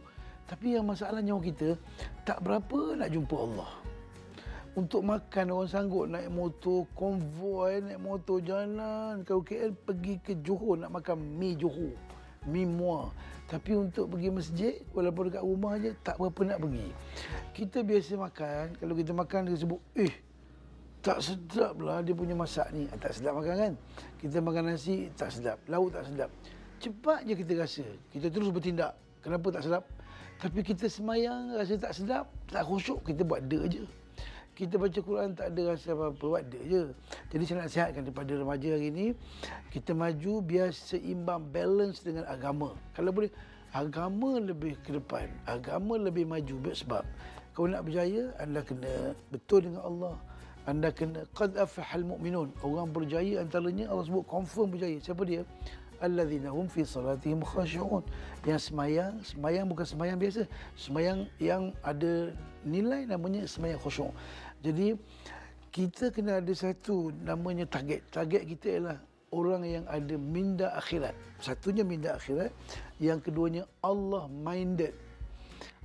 Tapi 0.47 0.79
yang 0.79 0.87
masalah 0.87 1.19
nyawa 1.25 1.43
kita 1.43 1.75
tak 2.23 2.39
berapa 2.45 2.95
nak 2.95 3.11
jumpa 3.11 3.35
Allah. 3.35 3.71
Untuk 4.77 5.09
makan 5.09 5.57
orang 5.57 5.73
sanggup 5.73 6.05
naik 6.05 6.29
motor 6.29 6.85
konvoi, 6.93 7.81
naik 7.81 7.97
motor 7.97 8.45
jalan 8.45 9.25
ke 9.25 9.33
KL 9.33 9.73
pergi 9.73 10.15
ke 10.21 10.33
Johor 10.45 10.77
nak 10.77 10.93
makan 10.93 11.17
mi 11.17 11.57
Johor, 11.57 11.97
mi 12.49 12.65
muar. 12.65 13.11
Tapi 13.47 13.79
untuk 13.79 14.11
pergi 14.11 14.31
masjid 14.31 14.75
walaupun 14.91 15.31
dekat 15.31 15.43
rumah 15.47 15.79
aja 15.79 15.91
tak 16.03 16.19
berapa 16.19 16.41
nak 16.43 16.59
pergi. 16.67 16.89
Kita 17.55 17.79
biasa 17.87 18.13
makan, 18.19 18.65
kalau 18.83 18.95
kita 18.99 19.13
makan 19.15 19.41
dia 19.47 19.55
sebut, 19.55 19.79
"Eh, 19.95 20.15
tak 21.07 21.23
sedap 21.23 21.79
lah 21.79 22.03
dia 22.03 22.11
punya 22.19 22.35
masak 22.35 22.67
ni. 22.75 22.91
Ah, 22.91 22.99
Tak 22.99 23.15
sedap 23.15 23.39
makan 23.39 23.55
kan? 23.55 23.73
Kita 24.19 24.43
makan 24.43 24.75
nasi, 24.75 25.07
tak 25.15 25.31
sedap. 25.31 25.63
Lauk 25.71 25.95
tak 25.95 26.03
sedap. 26.11 26.31
Cepat 26.83 27.23
je 27.23 27.39
kita 27.39 27.53
rasa. 27.55 27.87
Kita 28.11 28.27
terus 28.27 28.51
bertindak. 28.51 28.99
Kenapa 29.23 29.55
tak 29.55 29.63
sedap? 29.63 29.87
Tapi 30.43 30.61
kita 30.67 30.91
semayang, 30.91 31.55
rasa 31.55 31.79
tak 31.79 31.95
sedap, 31.95 32.27
tak 32.51 32.67
khusyuk, 32.67 33.01
kita 33.07 33.23
buat 33.23 33.47
de 33.47 33.61
je. 33.71 33.85
Kita 34.57 34.81
baca 34.81 34.97
Quran 35.05 35.37
tak 35.37 35.53
ada 35.53 35.77
rasa 35.77 35.93
apa-apa, 35.93 36.41
de 36.49 36.57
je. 36.65 36.83
Jadi 37.29 37.43
saya 37.45 37.57
nak 37.61 37.69
sihatkan 37.69 38.09
kepada 38.09 38.33
remaja 38.41 38.73
hari 38.73 38.89
ini, 38.89 39.07
kita 39.69 39.93
maju 39.93 40.41
biar 40.41 40.73
seimbang, 40.73 41.45
balance 41.53 42.01
dengan 42.01 42.25
agama. 42.25 42.73
Kalau 42.97 43.13
boleh, 43.13 43.29
agama 43.77 44.41
lebih 44.41 44.81
ke 44.81 44.97
depan, 44.97 45.29
agama 45.45 46.01
lebih 46.01 46.25
maju. 46.25 46.73
Sebab 46.73 47.05
kau 47.53 47.69
nak 47.69 47.85
berjaya, 47.85 48.33
anda 48.41 48.65
kena 48.65 49.13
betul 49.29 49.69
dengan 49.69 49.85
Allah. 49.85 50.17
Anda 50.65 50.89
kena 50.89 51.29
qad 51.37 51.53
afahal 51.61 52.09
mu'minun. 52.09 52.49
Orang 52.65 52.97
berjaya 52.97 53.45
antaranya 53.45 53.93
Allah 53.93 54.09
sebut 54.09 54.25
confirm 54.25 54.73
berjaya. 54.73 54.97
Siapa 55.05 55.21
dia? 55.29 55.45
Alladzina 56.01 56.53
hum 56.53 56.69
fi 56.69 56.81
salatihim 56.85 57.45
khashi'un. 57.45 58.05
Yang 58.49 58.73
semayang, 58.73 59.21
semayang 59.21 59.69
bukan 59.69 59.85
semayang 59.85 60.17
biasa. 60.17 60.49
Semayang 60.77 61.29
yang 61.41 61.73
ada 61.85 62.33
nilai 62.67 63.07
namanya 63.07 63.47
semayang 63.47 63.79
khusyuk. 63.79 64.11
Jadi 64.67 64.99
kita 65.71 66.11
kena 66.11 66.43
ada 66.43 66.51
satu 66.51 67.15
namanya 67.23 67.71
target. 67.71 68.03
Target 68.11 68.43
kita 68.51 68.67
ialah 68.67 68.99
orang 69.31 69.63
yang 69.63 69.85
ada 69.87 70.15
minda 70.19 70.75
akhirat. 70.75 71.15
Satunya 71.39 71.87
minda 71.87 72.19
akhirat, 72.19 72.51
yang 72.99 73.23
keduanya 73.23 73.63
Allah 73.79 74.27
minded. 74.27 74.91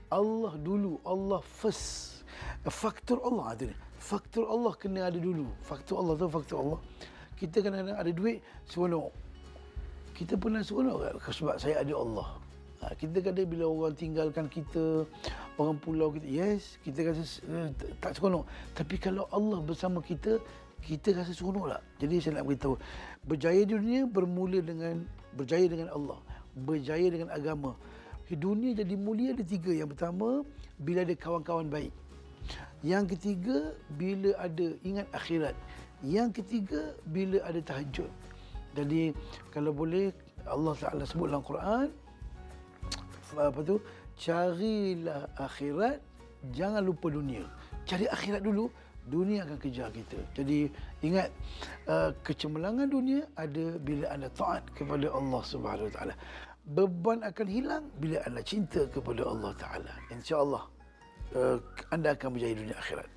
Allah 0.09 0.57
dulu, 0.57 0.97
Allah 1.05 1.45
first. 1.45 2.25
Faktor 2.65 3.21
Allah 3.21 3.53
tu 3.53 3.69
ni. 3.69 3.77
Faktor 4.01 4.49
Allah 4.49 4.73
kena 4.73 5.13
ada 5.13 5.19
dulu. 5.21 5.45
Faktor 5.61 6.01
Allah 6.01 6.13
tu 6.17 6.25
faktor 6.25 6.57
Allah. 6.65 6.79
Kita 7.37 7.61
kadang-kadang 7.61 8.01
ada 8.01 8.11
duit, 8.11 8.41
seronok. 8.65 9.13
Kita 10.17 10.33
pernah 10.41 10.65
seronok? 10.65 11.21
Sebab 11.21 11.55
saya 11.61 11.85
ada 11.85 11.93
Allah. 11.93 12.40
Ha, 12.81 12.97
kita 12.97 13.21
kadang 13.21 13.45
bila 13.45 13.69
orang 13.69 13.93
tinggalkan 13.93 14.49
kita, 14.49 15.05
orang 15.61 15.77
pulau 15.77 16.09
kita, 16.09 16.25
yes, 16.25 16.81
kita 16.81 17.13
rasa 17.13 17.23
uh, 17.45 17.69
tak 18.01 18.17
seronok. 18.17 18.49
Tapi 18.73 18.95
kalau 18.97 19.29
Allah 19.29 19.61
bersama 19.61 20.01
kita, 20.01 20.41
kita 20.81 21.13
rasa 21.13 21.29
seronok 21.29 21.77
tak? 21.77 21.81
Jadi 22.01 22.15
saya 22.17 22.41
nak 22.41 22.49
beritahu, 22.49 22.75
berjaya 23.29 23.61
di 23.61 23.77
dunia 23.77 24.09
bermula 24.09 24.65
dengan 24.65 25.05
berjaya 25.37 25.69
dengan 25.69 25.93
Allah. 25.93 26.17
Berjaya 26.57 27.07
dengan 27.13 27.29
agama. 27.29 27.77
Dunia 28.31 28.71
jadi 28.71 28.95
mulia 28.95 29.35
ada 29.35 29.43
tiga. 29.43 29.75
Yang 29.75 29.91
pertama, 29.93 30.47
bila 30.79 31.03
ada 31.03 31.13
kawan-kawan 31.19 31.67
baik. 31.67 31.91
Yang 32.79 33.13
ketiga, 33.13 33.75
bila 33.99 34.31
ada 34.39 34.67
ingat 34.87 35.05
akhirat. 35.11 35.53
Yang 36.01 36.41
ketiga, 36.41 36.95
bila 37.11 37.43
ada 37.43 37.59
tahajud. 37.59 38.07
Jadi 38.71 39.11
kalau 39.51 39.75
boleh 39.75 40.15
Allah 40.47 40.73
Taala 40.79 41.03
sebut 41.03 41.27
dalam 41.27 41.43
Quran 41.43 41.91
apa 43.39 43.59
tu? 43.63 43.79
Carilah 44.19 45.31
akhirat, 45.39 45.97
jangan 46.51 46.83
lupa 46.83 47.07
dunia. 47.07 47.47
Cari 47.87 48.05
akhirat 48.05 48.43
dulu, 48.43 48.67
dunia 49.07 49.47
akan 49.47 49.57
kejar 49.57 49.89
kita. 49.89 50.19
Jadi 50.37 50.69
ingat 51.01 51.33
uh, 51.89 52.13
kecemerlangan 52.21 52.87
dunia 52.91 53.25
ada 53.33 53.77
bila 53.81 54.05
anda 54.13 54.29
taat 54.35 54.61
kepada 54.77 55.09
Allah 55.09 55.41
Subhanahu 55.41 55.89
Wa 55.89 55.93
Taala. 55.97 56.15
Beban 56.61 57.25
akan 57.25 57.47
hilang 57.49 57.83
bila 57.97 58.21
anda 58.29 58.41
cinta 58.45 58.85
kepada 58.91 59.25
Allah 59.25 59.51
Taala. 59.57 59.93
Insya-Allah 60.13 60.63
uh, 61.33 61.57
anda 61.89 62.13
akan 62.13 62.29
berjaya 62.37 62.53
dunia 62.53 62.77
akhirat. 62.77 63.09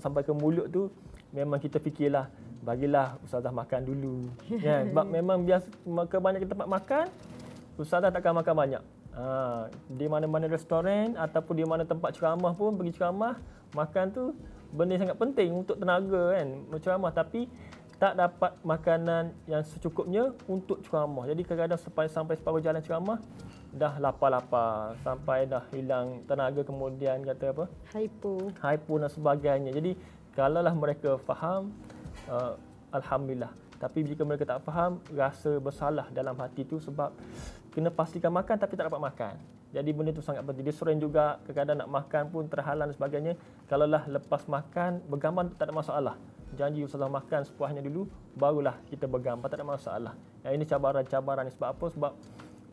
Sampai 0.00 0.24
ke 0.24 0.32
mulut 0.32 0.66
tu 0.72 0.88
memang 1.30 1.62
kita 1.62 1.78
fikirlah 1.78 2.26
bagilah 2.60 3.16
ustazah 3.24 3.52
makan 3.52 3.80
dulu. 3.86 4.16
Kan 4.60 4.82
sebab 4.92 5.06
memang 5.08 5.44
biasa 5.44 5.66
ke 6.08 6.16
banyak 6.18 6.40
tempat 6.48 6.68
makan 6.68 7.06
ustazah 7.80 8.12
takkan 8.12 8.36
makan 8.36 8.54
banyak. 8.56 8.82
Ha, 9.10 9.66
di 9.90 10.06
mana-mana 10.06 10.46
restoran 10.46 11.18
ataupun 11.18 11.54
di 11.58 11.66
mana 11.66 11.82
tempat 11.82 12.14
ceramah 12.14 12.54
pun 12.54 12.78
pergi 12.78 12.94
ceramah 12.94 13.34
makan 13.74 14.06
tu 14.14 14.24
benda 14.70 14.94
sangat 15.02 15.18
penting 15.18 15.50
untuk 15.50 15.82
tenaga 15.82 16.38
kan 16.38 16.48
berceramah 16.70 17.10
tapi 17.10 17.50
tak 18.00 18.16
dapat 18.16 18.56
makanan 18.64 19.34
yang 19.44 19.60
secukupnya 19.60 20.32
untuk 20.48 20.80
ceramah. 20.86 21.28
Jadi 21.28 21.44
kadang-kadang 21.44 21.80
sampai 21.80 22.06
sampai 22.08 22.34
separuh 22.40 22.62
jalan 22.64 22.80
ceramah 22.80 23.20
dah 23.70 24.02
lapar-lapar 24.02 24.98
sampai 25.06 25.46
dah 25.46 25.62
hilang 25.70 26.26
tenaga 26.26 26.66
kemudian 26.66 27.22
kata 27.22 27.54
apa? 27.54 27.64
Hypo. 27.94 28.50
Hypo 28.58 28.92
dan 28.98 29.10
sebagainya. 29.10 29.70
Jadi 29.70 29.94
kalaulah 30.34 30.74
mereka 30.74 31.18
faham 31.22 31.70
uh, 32.26 32.58
alhamdulillah. 32.90 33.50
Tapi 33.80 34.04
jika 34.04 34.26
mereka 34.28 34.44
tak 34.44 34.60
faham, 34.66 35.00
rasa 35.08 35.56
bersalah 35.56 36.04
dalam 36.12 36.36
hati 36.36 36.68
tu 36.68 36.76
sebab 36.76 37.16
kena 37.72 37.88
pastikan 37.88 38.28
makan 38.34 38.60
tapi 38.60 38.76
tak 38.76 38.90
dapat 38.92 39.00
makan. 39.00 39.34
Jadi 39.70 39.90
benda 39.94 40.10
tu 40.10 40.20
sangat 40.20 40.42
penting. 40.42 40.66
Dia 40.66 40.74
sering 40.74 40.98
juga 40.98 41.38
kadang-kadang 41.46 41.86
nak 41.86 41.90
makan 41.90 42.22
pun 42.28 42.42
terhalang 42.50 42.90
dan 42.90 42.96
sebagainya. 42.98 43.32
Kalaulah 43.70 44.04
lepas 44.10 44.44
makan 44.50 44.98
bergambar 45.06 45.46
tak 45.54 45.70
ada 45.70 45.74
masalah 45.74 46.16
janji 46.58 46.82
usaha 46.82 47.06
makan 47.06 47.46
sepuasnya 47.46 47.82
dulu 47.84 48.10
barulah 48.34 48.74
kita 48.90 49.06
bergambar 49.06 49.46
tak 49.50 49.62
ada 49.62 49.66
masalah. 49.66 50.14
Yang 50.42 50.52
ini 50.58 50.64
cabaran-cabaran 50.66 51.46
sebab 51.52 51.68
apa? 51.70 51.86
Sebab 51.94 52.12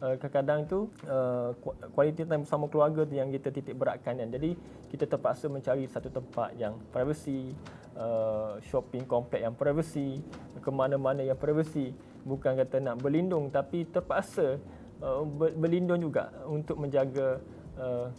uh, 0.01 0.15
kadang-kadang 0.17 0.59
tu 0.69 0.79
uh, 1.09 1.53
kualiti 1.93 2.23
time 2.25 2.43
bersama 2.45 2.65
keluarga 2.69 3.01
tu 3.05 3.15
yang 3.17 3.29
kita 3.33 3.49
titik 3.49 3.75
beratkan 3.77 4.17
kan. 4.17 4.29
Jadi 4.29 4.57
kita 4.93 5.05
terpaksa 5.09 5.49
mencari 5.49 5.85
satu 5.89 6.09
tempat 6.09 6.53
yang 6.55 6.77
privacy, 6.93 7.53
uh, 7.97 8.57
shopping 8.67 9.05
komplek 9.05 9.43
yang 9.43 9.55
privacy, 9.57 10.21
ke 10.59 10.69
mana-mana 10.69 11.25
yang 11.25 11.37
privacy. 11.37 11.93
Bukan 12.27 12.59
kata 12.59 12.83
nak 12.83 12.99
berlindung 12.99 13.47
tapi 13.49 13.87
terpaksa 13.87 14.59
uh, 15.01 15.23
berlindung 15.55 16.01
juga 16.03 16.29
untuk 16.45 16.77
menjaga 16.77 17.39
uh, 17.79 18.11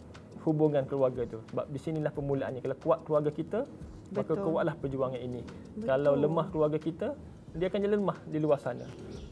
hubungan 0.43 0.83
keluarga 0.87 1.27
tu. 1.27 1.39
Sebab 1.53 1.65
di 1.69 1.79
sinilah 1.79 2.11
permulaannya. 2.15 2.63
Kalau 2.63 2.77
kuat 2.79 2.99
keluarga 3.05 3.31
kita, 3.31 3.59
maka 4.09 4.33
kuatlah 4.33 4.75
perjuangan 4.79 5.21
ini. 5.21 5.41
Betul. 5.45 5.85
Kalau 5.85 6.13
lemah 6.17 6.47
keluarga 6.49 6.79
kita, 6.81 7.13
dia 7.55 7.65
akan 7.69 7.79
jadi 7.81 7.93
lemah 7.97 8.17
di 8.29 8.37
luar 8.37 8.59
sana. 8.61 8.85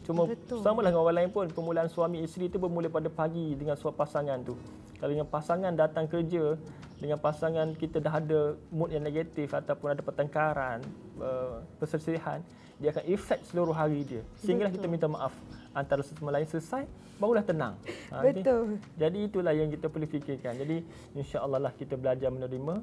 Cuma 0.08 0.26
Betul. 0.26 0.64
samalah 0.64 0.90
dengan 0.90 1.04
orang 1.04 1.18
lain 1.24 1.30
pun, 1.30 1.46
permulaan 1.52 1.92
suami 1.92 2.24
isteri 2.24 2.48
itu 2.48 2.58
bermula 2.58 2.88
pada 2.88 3.12
pagi 3.12 3.54
dengan 3.54 3.76
suatu 3.76 4.00
pasangan 4.00 4.40
tu. 4.42 4.56
Kalau 4.98 5.12
dengan 5.14 5.30
pasangan 5.30 5.72
datang 5.78 6.10
kerja, 6.10 6.58
dengan 6.98 7.22
pasangan 7.22 7.78
kita 7.78 8.02
dah 8.02 8.18
ada 8.18 8.42
mood 8.74 8.90
yang 8.90 9.06
negatif 9.06 9.54
ataupun 9.54 9.94
ada 9.94 10.02
pertengkaran, 10.02 10.82
uh, 11.22 11.62
perselisihan, 11.78 12.42
dia 12.82 12.90
akan 12.94 13.06
efek 13.06 13.40
seluruh 13.46 13.74
hari 13.74 14.02
dia. 14.06 14.22
Sehinggalah 14.42 14.74
kita 14.74 14.90
minta 14.90 15.06
maaf 15.06 15.34
antara 15.78 16.02
satu 16.02 16.26
sama 16.26 16.34
lain 16.34 16.50
selesai, 16.50 16.90
barulah 17.22 17.46
tenang. 17.46 17.78
Ha, 18.10 18.26
Betul. 18.26 18.42
Okay? 18.42 18.78
Jadi 18.98 19.20
itulah 19.30 19.54
yang 19.54 19.70
kita 19.70 19.86
perlu 19.90 20.10
fikirkan. 20.10 20.58
Jadi 20.58 20.82
insya-Allah 21.14 21.70
lah 21.70 21.74
kita 21.74 21.94
belajar 21.94 22.34
menerima 22.34 22.82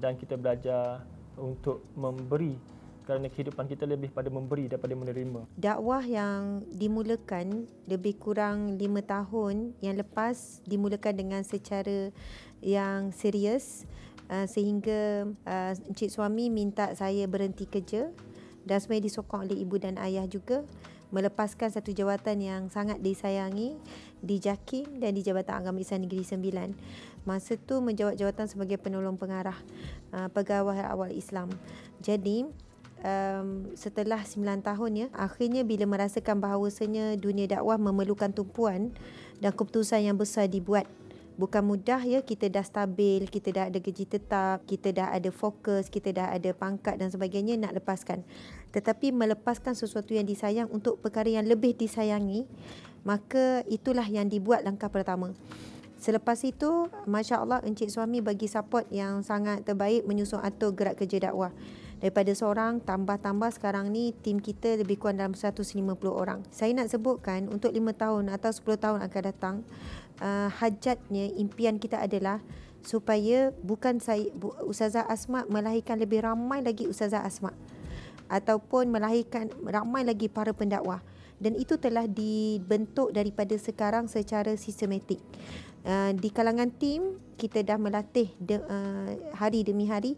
dan 0.00 0.16
kita 0.16 0.40
belajar 0.40 1.04
untuk 1.36 1.84
memberi 1.96 2.56
kerana 3.04 3.26
kehidupan 3.28 3.66
kita 3.66 3.84
lebih 3.88 4.12
pada 4.12 4.28
memberi 4.28 4.68
daripada 4.70 4.94
menerima. 4.94 5.46
Dakwah 5.56 6.04
yang 6.04 6.64
dimulakan 6.70 7.66
lebih 7.88 8.18
kurang 8.20 8.76
lima 8.76 9.02
tahun 9.02 9.74
yang 9.82 9.98
lepas 9.98 10.60
dimulakan 10.68 11.14
dengan 11.16 11.42
secara 11.42 12.12
yang 12.60 13.10
serius 13.10 13.88
uh, 14.28 14.46
sehingga 14.46 15.26
uh, 15.44 15.72
encik 15.90 16.12
suami 16.12 16.52
minta 16.52 16.92
saya 16.94 17.24
berhenti 17.26 17.66
kerja 17.66 18.12
dan 18.64 18.76
sebenarnya 18.78 19.08
disokong 19.08 19.48
oleh 19.48 19.56
ibu 19.58 19.76
dan 19.80 19.96
ayah 19.98 20.28
juga 20.28 20.62
melepaskan 21.10 21.74
satu 21.74 21.90
jawatan 21.90 22.38
yang 22.38 22.62
sangat 22.70 23.02
disayangi 23.02 23.74
di 24.22 24.38
JAKIM 24.38 25.02
dan 25.02 25.18
di 25.18 25.26
Jabatan 25.26 25.58
Agama 25.58 25.82
Islam 25.82 26.06
Negeri 26.06 26.22
Sembilan. 26.22 26.70
Masa 27.26 27.58
tu 27.58 27.82
menjawat 27.82 28.14
jawatan 28.14 28.46
sebagai 28.46 28.78
penolong 28.78 29.18
pengarah 29.18 29.58
uh, 30.14 30.30
pegawai 30.30 30.78
awal 30.86 31.10
Islam. 31.10 31.50
Jadi 31.98 32.46
um, 33.04 33.72
setelah 33.76 34.22
9 34.22 34.64
tahun 34.64 34.92
ya, 34.96 35.06
akhirnya 35.12 35.62
bila 35.64 35.84
merasakan 35.84 36.40
bahawasanya 36.40 37.16
dunia 37.20 37.48
dakwah 37.48 37.76
memerlukan 37.76 38.32
tumpuan 38.32 38.94
dan 39.40 39.52
keputusan 39.52 40.04
yang 40.04 40.16
besar 40.16 40.48
dibuat 40.48 40.88
bukan 41.40 41.64
mudah 41.64 42.04
ya 42.04 42.20
kita 42.20 42.52
dah 42.52 42.60
stabil, 42.60 43.24
kita 43.24 43.48
dah 43.48 43.64
ada 43.72 43.80
gaji 43.80 44.04
tetap, 44.04 44.60
kita 44.68 44.92
dah 44.92 45.08
ada 45.08 45.32
fokus, 45.32 45.88
kita 45.88 46.12
dah 46.12 46.28
ada 46.36 46.52
pangkat 46.52 47.00
dan 47.00 47.08
sebagainya 47.08 47.56
nak 47.56 47.80
lepaskan. 47.80 48.20
Tetapi 48.76 49.16
melepaskan 49.16 49.72
sesuatu 49.72 50.12
yang 50.12 50.28
disayang 50.28 50.68
untuk 50.68 51.00
perkara 51.00 51.32
yang 51.32 51.48
lebih 51.48 51.72
disayangi, 51.72 52.44
maka 53.08 53.64
itulah 53.72 54.04
yang 54.04 54.28
dibuat 54.28 54.68
langkah 54.68 54.92
pertama. 54.92 55.32
Selepas 55.96 56.44
itu, 56.44 56.88
Masya 57.08 57.44
Allah 57.44 57.60
Encik 57.64 57.92
Suami 57.92 58.24
bagi 58.24 58.48
support 58.48 58.88
yang 58.92 59.20
sangat 59.24 59.64
terbaik 59.64 60.04
menyusun 60.04 60.40
atur 60.40 60.72
gerak 60.76 60.96
kerja 60.96 61.28
dakwah. 61.28 61.52
Daripada 62.00 62.32
seorang 62.32 62.80
tambah-tambah 62.80 63.52
sekarang 63.52 63.92
ni 63.92 64.16
tim 64.24 64.40
kita 64.40 64.80
lebih 64.80 64.96
kurang 64.96 65.20
dalam 65.20 65.36
150 65.36 65.84
orang. 66.08 66.40
Saya 66.48 66.72
nak 66.72 66.88
sebutkan 66.88 67.44
untuk 67.52 67.76
5 67.76 67.92
tahun 67.92 68.24
atau 68.32 68.50
10 68.50 68.80
tahun 68.80 68.98
akan 69.04 69.22
datang, 69.28 69.56
uh, 70.24 70.48
hajatnya 70.48 71.28
impian 71.36 71.76
kita 71.76 72.00
adalah 72.00 72.40
supaya 72.80 73.52
bukan 73.60 74.00
saya 74.00 74.32
bu, 74.32 74.56
Ustazah 74.64 75.04
Asma 75.04 75.44
melahirkan 75.52 76.00
lebih 76.00 76.24
ramai 76.24 76.64
lagi 76.64 76.88
Ustazah 76.88 77.20
Asma 77.20 77.52
ataupun 78.32 78.88
melahirkan 78.88 79.52
ramai 79.68 80.00
lagi 80.00 80.32
para 80.32 80.56
pendakwa 80.56 81.04
dan 81.40 81.56
itu 81.56 81.80
telah 81.80 82.04
dibentuk 82.04 83.10
daripada 83.16 83.56
sekarang 83.56 84.06
secara 84.06 84.54
sistematik. 84.60 85.18
Uh, 85.80 86.12
di 86.12 86.28
kalangan 86.28 86.68
tim 86.68 87.16
kita 87.40 87.64
dah 87.64 87.80
melatih 87.80 88.28
de, 88.36 88.60
uh, 88.60 89.16
hari 89.32 89.64
demi 89.64 89.88
hari 89.88 90.12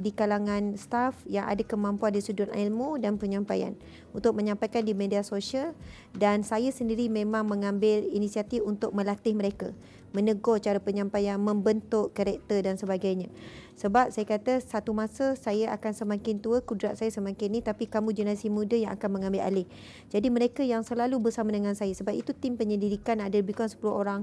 di 0.00 0.16
kalangan 0.16 0.80
staff 0.80 1.12
yang 1.28 1.44
ada 1.44 1.60
kemampuan 1.60 2.16
di 2.16 2.24
sudut 2.24 2.48
ilmu 2.48 2.96
dan 2.96 3.20
penyampaian 3.20 3.76
untuk 4.16 4.32
menyampaikan 4.32 4.80
di 4.80 4.96
media 4.96 5.20
sosial 5.20 5.76
dan 6.16 6.40
saya 6.40 6.72
sendiri 6.72 7.12
memang 7.12 7.44
mengambil 7.44 8.00
inisiatif 8.08 8.64
untuk 8.64 8.96
melatih 8.96 9.36
mereka 9.36 9.76
menegur 10.10 10.58
cara 10.58 10.82
penyampaian, 10.82 11.38
membentuk 11.38 12.10
karakter 12.14 12.66
dan 12.66 12.74
sebagainya. 12.74 13.30
Sebab 13.78 14.12
saya 14.12 14.26
kata 14.28 14.60
satu 14.60 14.92
masa 14.92 15.32
saya 15.40 15.72
akan 15.72 15.92
semakin 15.96 16.36
tua, 16.36 16.60
kudrat 16.60 17.00
saya 17.00 17.08
semakin 17.08 17.48
ni 17.48 17.60
tapi 17.64 17.88
kamu 17.88 18.12
generasi 18.12 18.52
muda 18.52 18.76
yang 18.76 18.92
akan 18.92 19.08
mengambil 19.08 19.40
alih. 19.40 19.66
Jadi 20.12 20.28
mereka 20.28 20.60
yang 20.60 20.84
selalu 20.84 21.16
bersama 21.16 21.48
dengan 21.48 21.72
saya 21.72 21.94
sebab 21.96 22.12
itu 22.12 22.36
tim 22.36 22.60
penyelidikan 22.60 23.24
ada 23.24 23.40
lebih 23.40 23.56
kurang 23.56 23.72
10 23.72 23.88
orang, 23.88 24.20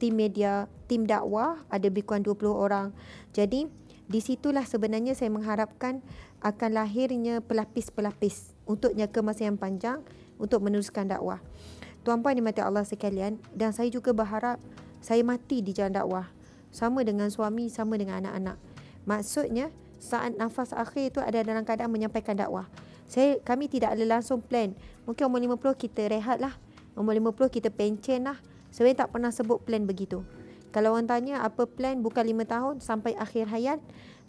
tim 0.00 0.16
media, 0.16 0.70
tim 0.88 1.04
dakwah 1.04 1.60
ada 1.68 1.84
lebih 1.84 2.08
kurang 2.08 2.24
20 2.24 2.48
orang. 2.48 2.86
Jadi 3.36 3.68
di 4.04 4.20
situlah 4.20 4.68
sebenarnya 4.68 5.16
saya 5.16 5.32
mengharapkan 5.32 6.04
akan 6.44 6.70
lahirnya 6.76 7.40
pelapis-pelapis 7.40 8.52
untuk 8.68 8.92
jangka 8.92 9.20
masa 9.24 9.48
yang 9.48 9.56
panjang 9.56 10.04
untuk 10.36 10.60
meneruskan 10.60 11.08
dakwah. 11.08 11.40
Tuan-puan 12.04 12.36
dimati 12.36 12.60
Allah 12.60 12.84
sekalian 12.84 13.40
dan 13.56 13.72
saya 13.72 13.88
juga 13.88 14.12
berharap 14.12 14.60
saya 15.00 15.24
mati 15.24 15.64
di 15.64 15.72
jalan 15.72 15.96
dakwah 15.96 16.28
sama 16.68 17.00
dengan 17.00 17.32
suami, 17.32 17.72
sama 17.72 17.96
dengan 17.96 18.20
anak-anak. 18.20 18.60
Maksudnya 19.08 19.72
saat 19.96 20.36
nafas 20.36 20.76
akhir 20.76 21.16
itu 21.16 21.18
ada 21.24 21.40
dalam 21.40 21.64
keadaan 21.64 21.88
menyampaikan 21.88 22.36
dakwah. 22.36 22.68
Saya 23.08 23.40
kami 23.40 23.72
tidak 23.72 23.96
ada 23.96 24.04
langsung 24.04 24.44
plan. 24.44 24.76
Mungkin 25.08 25.28
umur 25.28 25.40
50 25.56 25.80
kita 25.80 26.08
rehat 26.08 26.40
lah. 26.44 26.56
Umur 26.92 27.16
50 27.16 27.48
kita 27.52 27.68
pencen 27.72 28.28
lah. 28.28 28.36
Sebenarnya 28.68 29.06
tak 29.06 29.16
pernah 29.16 29.30
sebut 29.32 29.64
plan 29.64 29.84
begitu. 29.88 30.24
Kalau 30.74 30.98
orang 30.98 31.06
tanya 31.06 31.46
apa 31.46 31.70
plan 31.70 32.02
bukan 32.02 32.26
lima 32.26 32.42
tahun 32.42 32.82
sampai 32.82 33.14
akhir 33.14 33.46
hayat 33.46 33.78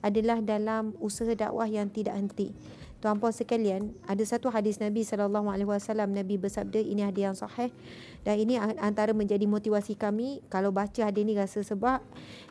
adalah 0.05 0.37
dalam 0.45 0.93
usaha 1.01 1.33
dakwah 1.33 1.65
yang 1.65 1.89
tidak 1.89 2.13
henti. 2.13 2.53
Tuan-puan 3.01 3.33
sekalian, 3.33 3.97
ada 4.05 4.21
satu 4.21 4.53
hadis 4.53 4.77
Nabi 4.77 5.01
sallallahu 5.01 5.49
alaihi 5.49 5.65
wasallam 5.65 6.13
Nabi 6.13 6.37
bersabda 6.37 6.85
ini 6.85 7.01
hadis 7.01 7.21
yang 7.25 7.37
sahih 7.37 7.73
dan 8.21 8.37
ini 8.37 8.61
antara 8.61 9.13
menjadi 9.17 9.49
motivasi 9.49 9.97
kami 9.97 10.45
kalau 10.53 10.69
baca 10.69 11.09
hadis 11.09 11.21
ini 11.25 11.33
rasa 11.33 11.65
sebab 11.65 12.05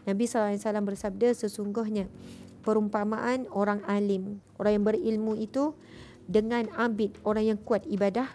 Nabi 0.07 0.25
sallallahu 0.27 0.59
alaihi 0.59 0.63
wasallam 0.67 0.87
bersabda 0.91 1.29
sesungguhnya 1.39 2.11
perumpamaan 2.67 3.47
orang 3.55 3.79
alim, 3.87 4.43
orang 4.59 4.83
yang 4.83 4.85
berilmu 4.87 5.39
itu 5.39 5.71
dengan 6.27 6.67
abid, 6.75 7.15
orang 7.23 7.55
yang 7.55 7.59
kuat 7.63 7.87
ibadah 7.87 8.27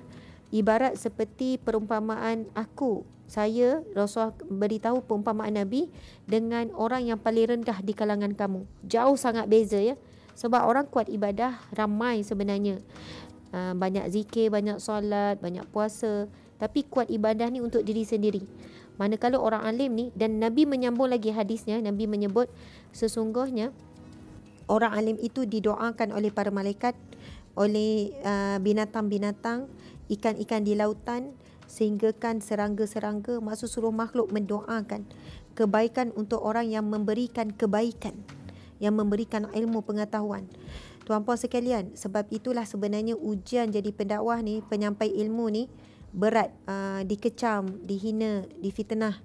ibarat 0.56 0.96
seperti 0.98 1.62
perumpamaan 1.62 2.48
aku 2.56 3.06
saya 3.30 3.86
Rasulullah 3.94 4.34
beritahu 4.50 5.06
perumpamaan 5.06 5.54
Nabi 5.54 5.86
dengan 6.26 6.74
orang 6.74 7.06
yang 7.06 7.22
paling 7.22 7.62
rendah 7.62 7.78
di 7.86 7.94
kalangan 7.94 8.34
kamu. 8.34 8.66
Jauh 8.90 9.14
sangat 9.14 9.46
beza 9.46 9.78
ya. 9.78 9.94
Sebab 10.34 10.66
orang 10.66 10.90
kuat 10.90 11.14
ibadah 11.14 11.62
ramai 11.78 12.26
sebenarnya. 12.26 12.82
Uh, 13.54 13.78
banyak 13.78 14.10
zikir, 14.10 14.50
banyak 14.50 14.82
solat, 14.82 15.38
banyak 15.38 15.62
puasa. 15.70 16.26
Tapi 16.58 16.90
kuat 16.90 17.14
ibadah 17.14 17.54
ni 17.54 17.62
untuk 17.62 17.86
diri 17.86 18.02
sendiri. 18.02 18.42
Manakala 18.98 19.38
orang 19.38 19.64
alim 19.64 19.92
ni 19.94 20.06
dan 20.18 20.42
Nabi 20.42 20.66
menyambung 20.66 21.08
lagi 21.08 21.32
hadisnya, 21.32 21.80
Nabi 21.80 22.10
menyebut 22.10 22.52
sesungguhnya 22.92 23.72
orang 24.68 24.92
alim 24.92 25.18
itu 25.22 25.48
didoakan 25.48 26.12
oleh 26.12 26.34
para 26.34 26.52
malaikat, 26.52 26.98
oleh 27.56 28.12
uh, 28.26 28.58
binatang-binatang, 28.60 29.72
ikan-ikan 30.12 30.68
di 30.68 30.74
lautan, 30.76 31.32
sehinggakan 31.70 32.42
serangga-serangga 32.42 33.38
maksud 33.38 33.70
seluruh 33.70 33.94
makhluk 33.94 34.34
mendoakan 34.34 35.06
kebaikan 35.54 36.10
untuk 36.18 36.42
orang 36.42 36.66
yang 36.68 36.90
memberikan 36.90 37.54
kebaikan 37.54 38.18
yang 38.80 38.96
memberikan 38.96 39.46
ilmu 39.52 39.84
pengetahuan. 39.84 40.48
Tuan-puan 41.04 41.36
sekalian 41.36 41.94
sebab 41.94 42.32
itulah 42.32 42.64
sebenarnya 42.64 43.14
ujian 43.14 43.70
jadi 43.70 43.92
pendakwah 43.92 44.40
ni 44.40 44.64
penyampai 44.66 45.12
ilmu 45.14 45.46
ni 45.52 45.64
berat 46.16 46.50
uh, 46.66 47.06
dikecam 47.06 47.86
dihina 47.86 48.48
difitnah. 48.58 49.22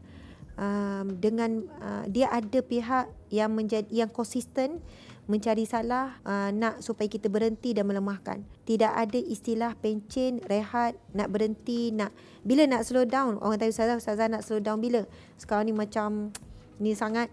Um, 0.54 1.18
dengan 1.18 1.66
uh, 1.82 2.06
dia 2.06 2.30
ada 2.30 2.62
pihak 2.62 3.10
yang 3.26 3.50
menjadi 3.58 3.90
yang 3.90 4.10
konsisten 4.10 4.78
mencari 5.24 5.64
salah 5.64 6.20
uh, 6.28 6.52
nak 6.52 6.84
supaya 6.84 7.08
kita 7.08 7.32
berhenti 7.32 7.72
dan 7.72 7.88
melemahkan. 7.88 8.44
Tidak 8.68 8.92
ada 8.92 9.16
istilah 9.16 9.72
pencen, 9.80 10.44
rehat, 10.44 11.00
nak 11.16 11.32
berhenti, 11.32 11.88
nak 11.92 12.12
bila 12.44 12.68
nak 12.68 12.84
slow 12.84 13.08
down. 13.08 13.40
Orang 13.40 13.56
tanya 13.56 13.72
ustazah, 13.72 13.96
ustazah 13.96 14.28
nak 14.28 14.44
slow 14.44 14.60
down 14.60 14.84
bila? 14.84 15.08
Sekarang 15.40 15.64
ni 15.64 15.72
macam 15.72 16.28
ni 16.76 16.92
sangat 16.92 17.32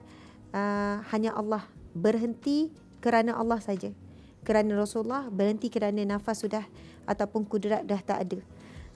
uh, 0.56 1.04
hanya 1.12 1.36
Allah 1.36 1.68
berhenti 1.92 2.72
kerana 3.04 3.36
Allah 3.36 3.60
saja. 3.60 3.92
Kerana 4.42 4.74
Rasulullah 4.74 5.28
berhenti 5.28 5.68
kerana 5.68 6.02
nafas 6.08 6.42
sudah 6.42 6.64
ataupun 7.06 7.44
kudrat 7.46 7.84
dah 7.84 8.00
tak 8.00 8.20
ada. 8.24 8.40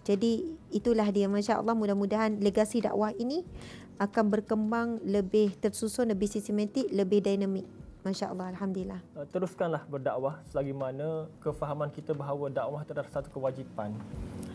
Jadi 0.06 0.56
itulah 0.70 1.10
dia 1.10 1.26
masya-Allah 1.26 1.74
mudah-mudahan 1.74 2.38
legasi 2.38 2.86
dakwah 2.86 3.10
ini 3.18 3.42
akan 3.98 4.26
berkembang 4.28 5.02
lebih 5.02 5.58
tersusun, 5.58 6.14
lebih 6.14 6.30
sistematik, 6.30 6.88
lebih 6.94 7.26
dinamik. 7.26 7.66
Masya 8.06 8.38
Allah, 8.38 8.54
Alhamdulillah. 8.54 9.02
Uh, 9.18 9.26
teruskanlah 9.34 9.82
berdakwah 9.90 10.38
selagi 10.54 10.78
mana 10.78 11.26
kefahaman 11.42 11.90
kita 11.90 12.14
bahawa 12.14 12.54
dakwah 12.54 12.86
itu 12.86 12.94
adalah 12.94 13.10
satu 13.10 13.34
kewajipan. 13.34 13.98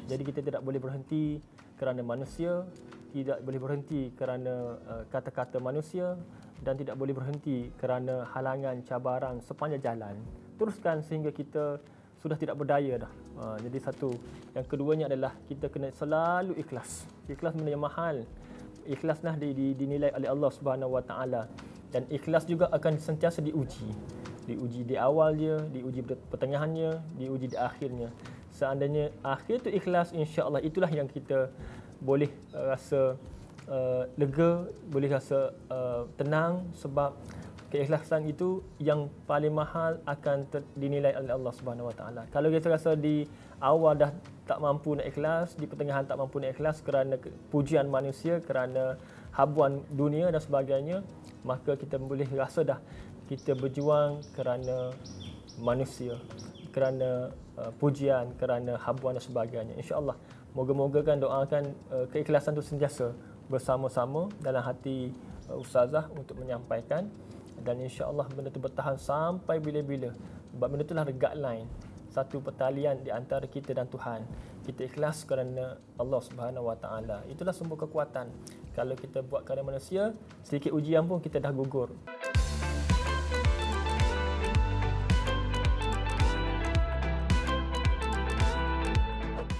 Jadi 0.06 0.22
kita 0.22 0.38
tidak 0.38 0.62
boleh 0.62 0.78
berhenti 0.78 1.42
kerana 1.74 1.98
manusia, 2.06 2.62
tidak 3.10 3.42
boleh 3.42 3.58
berhenti 3.58 4.14
kerana 4.14 4.78
uh, 4.86 5.02
kata-kata 5.10 5.58
manusia 5.58 6.14
dan 6.62 6.78
tidak 6.78 6.94
boleh 6.94 7.10
berhenti 7.10 7.74
kerana 7.74 8.22
halangan, 8.30 8.86
cabaran 8.86 9.42
sepanjang 9.42 9.82
jalan. 9.82 10.14
Teruskan 10.54 11.02
sehingga 11.02 11.34
kita 11.34 11.82
sudah 12.22 12.38
tidak 12.38 12.54
berdaya 12.54 13.02
dah. 13.02 13.12
Uh, 13.34 13.58
jadi 13.66 13.82
satu. 13.82 14.14
Yang 14.54 14.66
keduanya 14.70 15.10
adalah 15.10 15.34
kita 15.50 15.66
kena 15.66 15.90
selalu 15.90 16.54
ikhlas. 16.54 17.02
Ikhlas 17.26 17.58
benda 17.58 17.74
yang 17.74 17.82
mahal. 17.82 18.22
Ikhlas 18.86 19.26
nah 19.26 19.34
dinilai 19.34 20.14
oleh 20.14 20.30
Allah 20.30 20.50
Subhanahu 20.54 20.94
Wa 20.94 21.02
Taala 21.02 21.50
dan 21.90 22.06
ikhlas 22.10 22.46
juga 22.46 22.70
akan 22.70 22.98
sentiasa 22.98 23.42
diuji 23.42 23.90
diuji 24.46 24.82
di 24.86 24.96
awal 24.98 25.36
dia 25.36 25.62
diuji 25.70 26.02
pertengahannya 26.06 26.98
diuji 27.18 27.54
di 27.54 27.56
akhirnya 27.58 28.10
seandainya 28.50 29.14
akhir 29.22 29.66
tu 29.66 29.70
ikhlas 29.70 30.10
insya-Allah 30.10 30.62
itulah 30.64 30.90
yang 30.90 31.06
kita 31.06 31.50
boleh 32.02 32.30
uh, 32.56 32.74
rasa 32.74 33.14
uh, 33.68 34.04
lega 34.16 34.66
boleh 34.90 35.08
rasa 35.12 35.54
uh, 35.70 36.08
tenang 36.18 36.66
sebab 36.74 37.14
keikhlasan 37.70 38.26
itu 38.26 38.66
yang 38.82 39.06
paling 39.30 39.54
mahal 39.54 40.02
akan 40.02 40.42
dinilai 40.74 41.14
oleh 41.14 41.30
Allah 41.30 41.52
Subhanahu 41.54 41.86
Wa 41.94 41.96
Taala. 42.02 42.22
Kalau 42.34 42.50
kita 42.50 42.66
rasa 42.66 42.98
di 42.98 43.22
awal 43.60 43.94
dah 43.96 44.10
tak 44.48 44.58
mampu 44.58 44.98
nak 44.98 45.06
ikhlas, 45.06 45.54
di 45.54 45.68
pertengahan 45.68 46.02
tak 46.08 46.18
mampu 46.18 46.42
nak 46.42 46.58
ikhlas 46.58 46.82
kerana 46.82 47.14
pujian 47.54 47.86
manusia, 47.86 48.42
kerana 48.42 48.98
habuan 49.30 49.86
dunia 49.94 50.32
dan 50.34 50.42
sebagainya, 50.42 51.06
maka 51.46 51.78
kita 51.78 51.96
boleh 52.02 52.26
rasa 52.34 52.66
dah 52.66 52.80
kita 53.30 53.54
berjuang 53.54 54.26
kerana 54.34 54.90
manusia 55.62 56.18
kerana 56.74 57.30
uh, 57.54 57.70
pujian 57.78 58.34
kerana 58.34 58.74
habuan 58.78 59.14
dan 59.14 59.22
sebagainya. 59.22 59.74
Insyaallah 59.78 60.18
Moga-moga 60.50 61.06
kan 61.06 61.22
doakan 61.22 61.62
uh, 61.94 62.06
keikhlasan 62.10 62.58
itu 62.58 62.74
sentiasa 62.74 63.14
bersama-sama 63.46 64.26
dalam 64.42 64.66
hati 64.66 65.14
uh, 65.46 65.62
ustazah 65.62 66.10
untuk 66.18 66.42
menyampaikan. 66.42 67.06
Dan 67.60 67.78
insya-Allah 67.86 68.26
benda 68.32 68.48
itu 68.48 68.58
bertahan 68.58 68.96
sampai 68.98 69.62
bila-bila. 69.62 70.10
Sebab 70.50 70.66
benda 70.66 70.82
itulah 70.82 71.06
regak 71.06 71.34
line 71.38 71.68
satu 72.10 72.42
pertalian 72.42 73.06
di 73.06 73.14
antara 73.14 73.46
kita 73.46 73.70
dan 73.70 73.86
Tuhan. 73.86 74.26
Kita 74.66 74.82
ikhlas 74.82 75.22
kerana 75.22 75.78
Allah 75.94 76.20
Subhanahu 76.20 76.66
Wa 76.66 76.76
Taala. 76.76 77.22
Itulah 77.30 77.54
sumber 77.54 77.78
kekuatan. 77.86 78.26
Kalau 78.74 78.98
kita 78.98 79.22
buat 79.22 79.46
kerana 79.46 79.62
manusia, 79.62 80.10
sedikit 80.42 80.74
ujian 80.74 81.06
pun 81.06 81.22
kita 81.22 81.38
dah 81.38 81.54
gugur. 81.54 81.94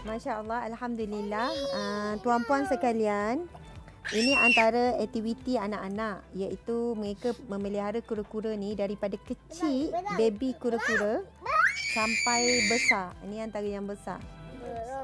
Masya 0.02 0.42
Allah, 0.42 0.66
Alhamdulillah. 0.74 1.48
Uh, 1.70 2.14
tuan-puan 2.18 2.66
sekalian, 2.66 3.46
ini 4.10 4.34
antara 4.34 4.98
aktiviti 4.98 5.54
anak-anak 5.54 6.26
iaitu 6.34 6.98
mereka 6.98 7.30
memelihara 7.46 8.02
kura-kura 8.02 8.58
ni 8.58 8.74
daripada 8.74 9.14
kecil, 9.22 9.94
baby 10.18 10.50
kura-kura 10.58 11.22
sampai 11.90 12.70
besar. 12.70 13.12
Ini 13.26 13.50
antara 13.50 13.66
yang 13.66 13.87
besar. 13.87 14.22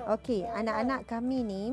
Okey, 0.06 0.46
anak-anak 0.46 1.02
kami 1.10 1.42
ni, 1.42 1.64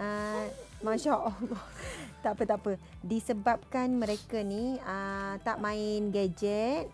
uh, 0.00 0.44
Masya 0.80 1.12
Allah. 1.12 1.62
tak 2.24 2.40
apa, 2.40 2.42
tak 2.48 2.58
apa. 2.64 2.72
Disebabkan 3.04 3.92
mereka 4.00 4.40
ni 4.40 4.80
uh, 4.80 5.36
tak 5.44 5.60
main 5.60 6.08
gadget, 6.08 6.88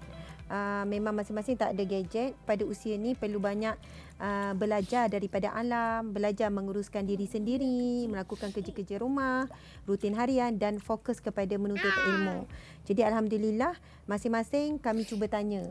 uh, 0.49 0.83
memang 0.89 1.15
masing-masing 1.15 1.55
tak 1.61 1.75
ada 1.77 1.85
gadget. 1.85 2.35
Pada 2.49 2.65
usia 2.67 2.99
ni 2.99 3.15
perlu 3.15 3.39
banyak 3.39 3.77
uh, 4.19 4.53
belajar 4.57 5.07
daripada 5.13 5.53
alam, 5.55 6.11
belajar 6.11 6.49
menguruskan 6.49 7.07
diri 7.07 7.29
sendiri, 7.29 8.11
melakukan 8.11 8.51
kerja-kerja 8.51 8.99
rumah, 9.03 9.47
rutin 9.87 10.17
harian 10.19 10.57
dan 10.57 10.83
fokus 10.83 11.23
kepada 11.23 11.55
menuntut 11.61 11.93
ilmu. 12.09 12.49
Jadi 12.89 13.07
alhamdulillah 13.07 13.77
masing-masing 14.11 14.83
kami 14.83 15.07
cuba 15.07 15.31
tanya 15.31 15.63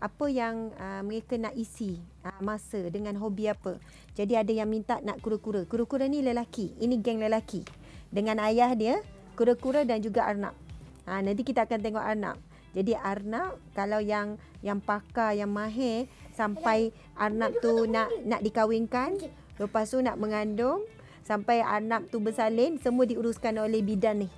apa 0.00 0.32
yang 0.32 0.72
uh, 0.80 1.04
mereka 1.04 1.36
nak 1.36 1.52
isi 1.52 2.00
uh, 2.24 2.40
masa 2.40 2.88
dengan 2.88 3.20
hobi 3.20 3.52
apa. 3.52 3.76
Jadi 4.16 4.32
ada 4.32 4.48
yang 4.48 4.66
minta 4.66 4.96
nak 5.04 5.20
kura-kura. 5.20 5.68
Kura-kura 5.68 6.08
ni 6.08 6.24
lelaki. 6.24 6.72
Ini 6.80 6.96
geng 7.04 7.20
lelaki. 7.20 7.62
Dengan 8.08 8.40
ayah 8.42 8.72
dia, 8.72 9.04
kura-kura 9.36 9.84
dan 9.84 10.00
juga 10.00 10.24
Arnab. 10.24 10.56
Ha, 11.04 11.20
nanti 11.20 11.44
kita 11.44 11.68
akan 11.68 11.78
tengok 11.84 12.00
Arnab. 12.00 12.36
Jadi 12.70 12.94
Arnab 12.94 13.58
kalau 13.74 13.98
yang 13.98 14.38
yang 14.62 14.78
pakar, 14.78 15.34
yang 15.34 15.50
mahir 15.50 16.06
sampai 16.36 16.94
Arnab 17.18 17.56
tu 17.58 17.88
nak 17.90 18.08
nak 18.22 18.40
dikahwinkan, 18.44 19.18
lepas 19.58 19.90
tu 19.90 19.98
nak 19.98 20.16
mengandung, 20.20 20.86
sampai 21.26 21.62
Arnab 21.62 22.06
tu 22.10 22.22
bersalin, 22.22 22.78
semua 22.78 23.06
diuruskan 23.06 23.58
oleh 23.58 23.82
bidan 23.82 24.26
ni. 24.26 24.28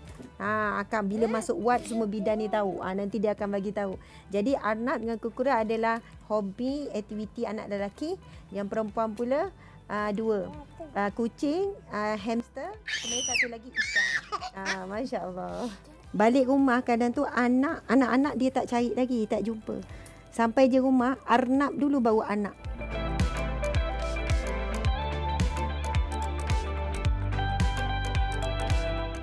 Ha, 0.43 0.83
akan 0.83 1.07
bila 1.07 1.31
masuk 1.31 1.55
wad 1.63 1.87
semua 1.87 2.11
bidan 2.11 2.43
ni 2.43 2.51
tahu. 2.51 2.83
Ha, 2.83 2.99
nanti 2.99 3.23
dia 3.23 3.31
akan 3.37 3.49
bagi 3.53 3.71
tahu. 3.71 3.95
Jadi 4.35 4.59
Arnab 4.59 4.99
dengan 4.99 5.19
kukura 5.23 5.63
adalah 5.63 6.03
hobi 6.27 6.91
aktiviti 6.91 7.47
anak 7.47 7.71
lelaki. 7.71 8.19
Yang 8.51 8.67
perempuan 8.69 9.15
pula 9.15 9.55
uh, 9.87 10.11
dua. 10.11 10.51
Uh, 10.93 11.11
kucing, 11.15 11.73
uh, 11.89 12.19
hamster, 12.19 12.69
kemudian 12.85 13.25
satu 13.25 13.47
lagi 13.49 13.69
ikan. 13.71 14.09
Uh, 14.53 14.83
Masya 14.91 15.19
Allah. 15.25 15.71
Balik 16.13 16.53
rumah 16.53 16.85
kadang 16.85 17.09
tu 17.17 17.25
anak, 17.25 17.89
anak-anak 17.89 18.37
dia 18.37 18.53
tak 18.53 18.69
cari 18.69 18.93
lagi, 18.93 19.25
tak 19.25 19.49
jumpa. 19.49 19.81
Sampai 20.29 20.69
je 20.69 20.77
rumah, 20.77 21.17
Arnab 21.25 21.73
dulu 21.81 22.05
bawa 22.05 22.29
anak. 22.29 22.53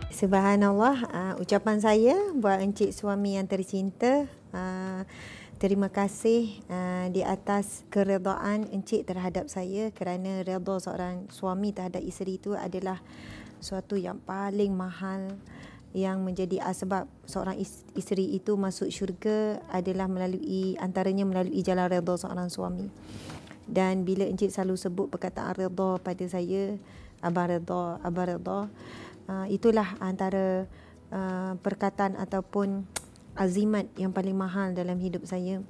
Subhanallah, 0.10 0.98
uh, 1.14 1.34
ucapan 1.38 1.78
saya 1.78 2.18
buat 2.34 2.58
encik 2.58 2.90
suami 2.90 3.38
yang 3.38 3.46
tercinta. 3.46 4.26
Uh, 4.50 5.06
terima 5.62 5.94
kasih 5.94 6.58
uh, 6.74 7.06
di 7.14 7.22
atas 7.22 7.86
keredaan 7.94 8.66
encik 8.66 9.06
terhadap 9.06 9.46
saya 9.46 9.94
kerana 9.94 10.42
redha 10.42 10.76
seorang 10.82 11.30
suami 11.30 11.70
terhadap 11.70 12.02
isteri 12.02 12.42
itu 12.42 12.58
adalah 12.58 12.98
suatu 13.62 13.94
yang 13.94 14.18
paling 14.26 14.74
mahal 14.74 15.38
yang 15.94 16.22
menjadi 16.22 16.62
asbab 16.62 17.10
seorang 17.26 17.58
isteri 17.98 18.38
itu 18.38 18.54
masuk 18.54 18.94
syurga 18.94 19.58
adalah 19.74 20.06
melalui 20.06 20.78
antaranya 20.78 21.26
melalui 21.26 21.66
jalan 21.66 21.90
redha 21.90 22.14
seorang 22.14 22.48
suami. 22.54 22.94
Dan 23.70 24.06
bila 24.06 24.26
encik 24.26 24.54
selalu 24.54 24.78
sebut 24.78 25.08
perkataan 25.10 25.58
redha 25.58 25.98
pada 26.02 26.26
saya, 26.30 26.78
abang 27.22 27.50
redha, 27.50 27.98
abang 28.06 28.28
redha, 28.30 28.60
uh, 29.30 29.46
itulah 29.50 29.98
antara 30.02 30.70
uh, 31.10 31.54
perkataan 31.58 32.18
ataupun 32.18 32.86
azimat 33.38 33.86
yang 33.98 34.14
paling 34.14 34.38
mahal 34.38 34.74
dalam 34.74 34.98
hidup 34.98 35.26
saya. 35.26 35.62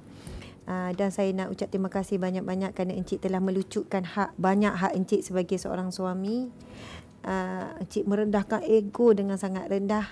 Uh, 0.68 0.92
dan 0.94 1.08
saya 1.10 1.32
nak 1.32 1.50
ucap 1.50 1.72
terima 1.72 1.88
kasih 1.88 2.20
banyak-banyak 2.20 2.76
kerana 2.76 2.92
encik 2.94 3.24
telah 3.24 3.40
melucutkan 3.40 4.04
hak 4.04 4.36
banyak 4.36 4.70
hak 4.70 4.92
encik 4.92 5.24
sebagai 5.24 5.56
seorang 5.56 5.90
suami 5.90 6.52
uh, 7.24 7.76
encik 7.80 8.04
merendahkan 8.06 8.64
ego 8.64 9.12
dengan 9.12 9.36
sangat 9.40 9.68
rendah 9.68 10.06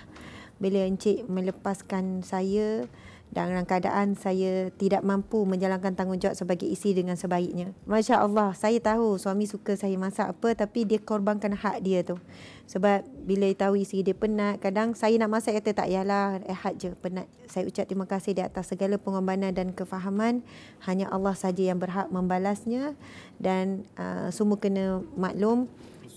bila 0.59 0.83
encik 0.83 1.25
melepaskan 1.31 2.21
saya 2.21 2.85
dalam 3.29 3.61
keadaan 3.61 4.17
saya 4.17 4.73
tidak 4.73 5.05
mampu 5.05 5.45
menjalankan 5.45 5.93
tanggungjawab 5.93 6.33
sebagai 6.33 6.65
isteri 6.65 7.05
dengan 7.05 7.13
sebaiknya. 7.13 7.77
Masya 7.85 8.25
Allah, 8.25 8.57
saya 8.57 8.81
tahu 8.81 9.21
suami 9.21 9.45
suka 9.45 9.77
saya 9.77 9.93
masak 10.01 10.33
apa 10.33 10.57
tapi 10.57 10.89
dia 10.89 10.97
korbankan 10.97 11.53
hak 11.53 11.77
dia 11.85 12.01
tu. 12.01 12.17
Sebab 12.65 13.05
bila 13.29 13.45
tahu 13.53 13.77
isteri 13.85 14.01
dia 14.01 14.17
penat, 14.17 14.57
kadang 14.57 14.97
saya 14.97 15.13
nak 15.21 15.29
masak 15.29 15.61
kata 15.61 15.77
tak 15.77 15.93
yalah, 15.93 16.41
rehat 16.41 16.81
je, 16.81 16.89
penat. 16.97 17.29
Saya 17.45 17.69
ucap 17.69 17.85
terima 17.85 18.09
kasih 18.09 18.33
di 18.33 18.41
atas 18.41 18.73
segala 18.73 18.97
pengorbanan 18.97 19.53
dan 19.53 19.77
kefahaman. 19.77 20.41
Hanya 20.89 21.05
Allah 21.13 21.37
saja 21.37 21.61
yang 21.61 21.77
berhak 21.77 22.09
membalasnya 22.09 22.97
dan 23.37 23.85
uh, 23.93 24.33
semua 24.33 24.57
kena 24.57 25.05
maklum 25.13 25.69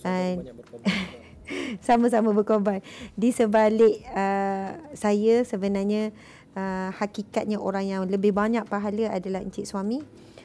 sama-sama 1.87 2.31
berkorban. 2.31 2.79
Di 3.17 3.33
sebalik 3.33 4.03
uh, 4.13 4.77
saya 4.95 5.43
sebenarnya 5.43 6.13
uh, 6.55 6.89
hakikatnya 6.95 7.59
orang 7.59 7.85
yang 7.87 8.01
lebih 8.05 8.31
banyak 8.35 8.63
pahala 8.67 9.11
adalah 9.13 9.41
encik 9.41 9.67
suami. 9.67 10.03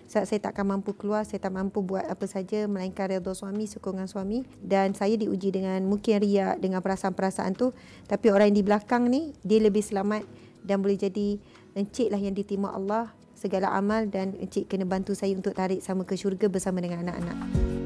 Sebab 0.08 0.24
saya 0.24 0.40
takkan 0.40 0.64
mampu 0.64 0.96
keluar 0.96 1.28
saya 1.28 1.36
tak 1.36 1.52
mampu 1.52 1.84
buat 1.84 2.00
apa 2.00 2.24
saja 2.24 2.64
melainkan 2.64 3.12
redha 3.12 3.32
suami 3.36 3.68
sokongan 3.68 4.08
suami. 4.08 4.48
Dan 4.56 4.96
saya 4.96 5.20
diuji 5.20 5.52
dengan 5.52 5.84
mungkin 5.84 6.24
riak 6.24 6.64
dengan 6.64 6.80
perasaan-perasaan 6.80 7.52
tu. 7.52 7.76
Tapi 8.08 8.32
orang 8.32 8.48
yang 8.52 8.64
di 8.64 8.64
belakang 8.64 9.12
ni 9.12 9.36
dia 9.44 9.60
lebih 9.60 9.84
selamat 9.84 10.24
dan 10.64 10.80
boleh 10.80 10.96
jadi 10.96 11.36
encik 11.76 12.08
lah 12.08 12.20
yang 12.20 12.32
diterima 12.32 12.72
Allah 12.72 13.12
segala 13.36 13.70
amal 13.70 14.08
dan 14.10 14.34
encik 14.40 14.66
kena 14.66 14.82
bantu 14.82 15.14
saya 15.14 15.30
untuk 15.36 15.54
tarik 15.54 15.78
sama 15.78 16.02
ke 16.02 16.18
syurga 16.18 16.50
bersama 16.50 16.82
dengan 16.82 17.06
anak-anak. 17.06 17.77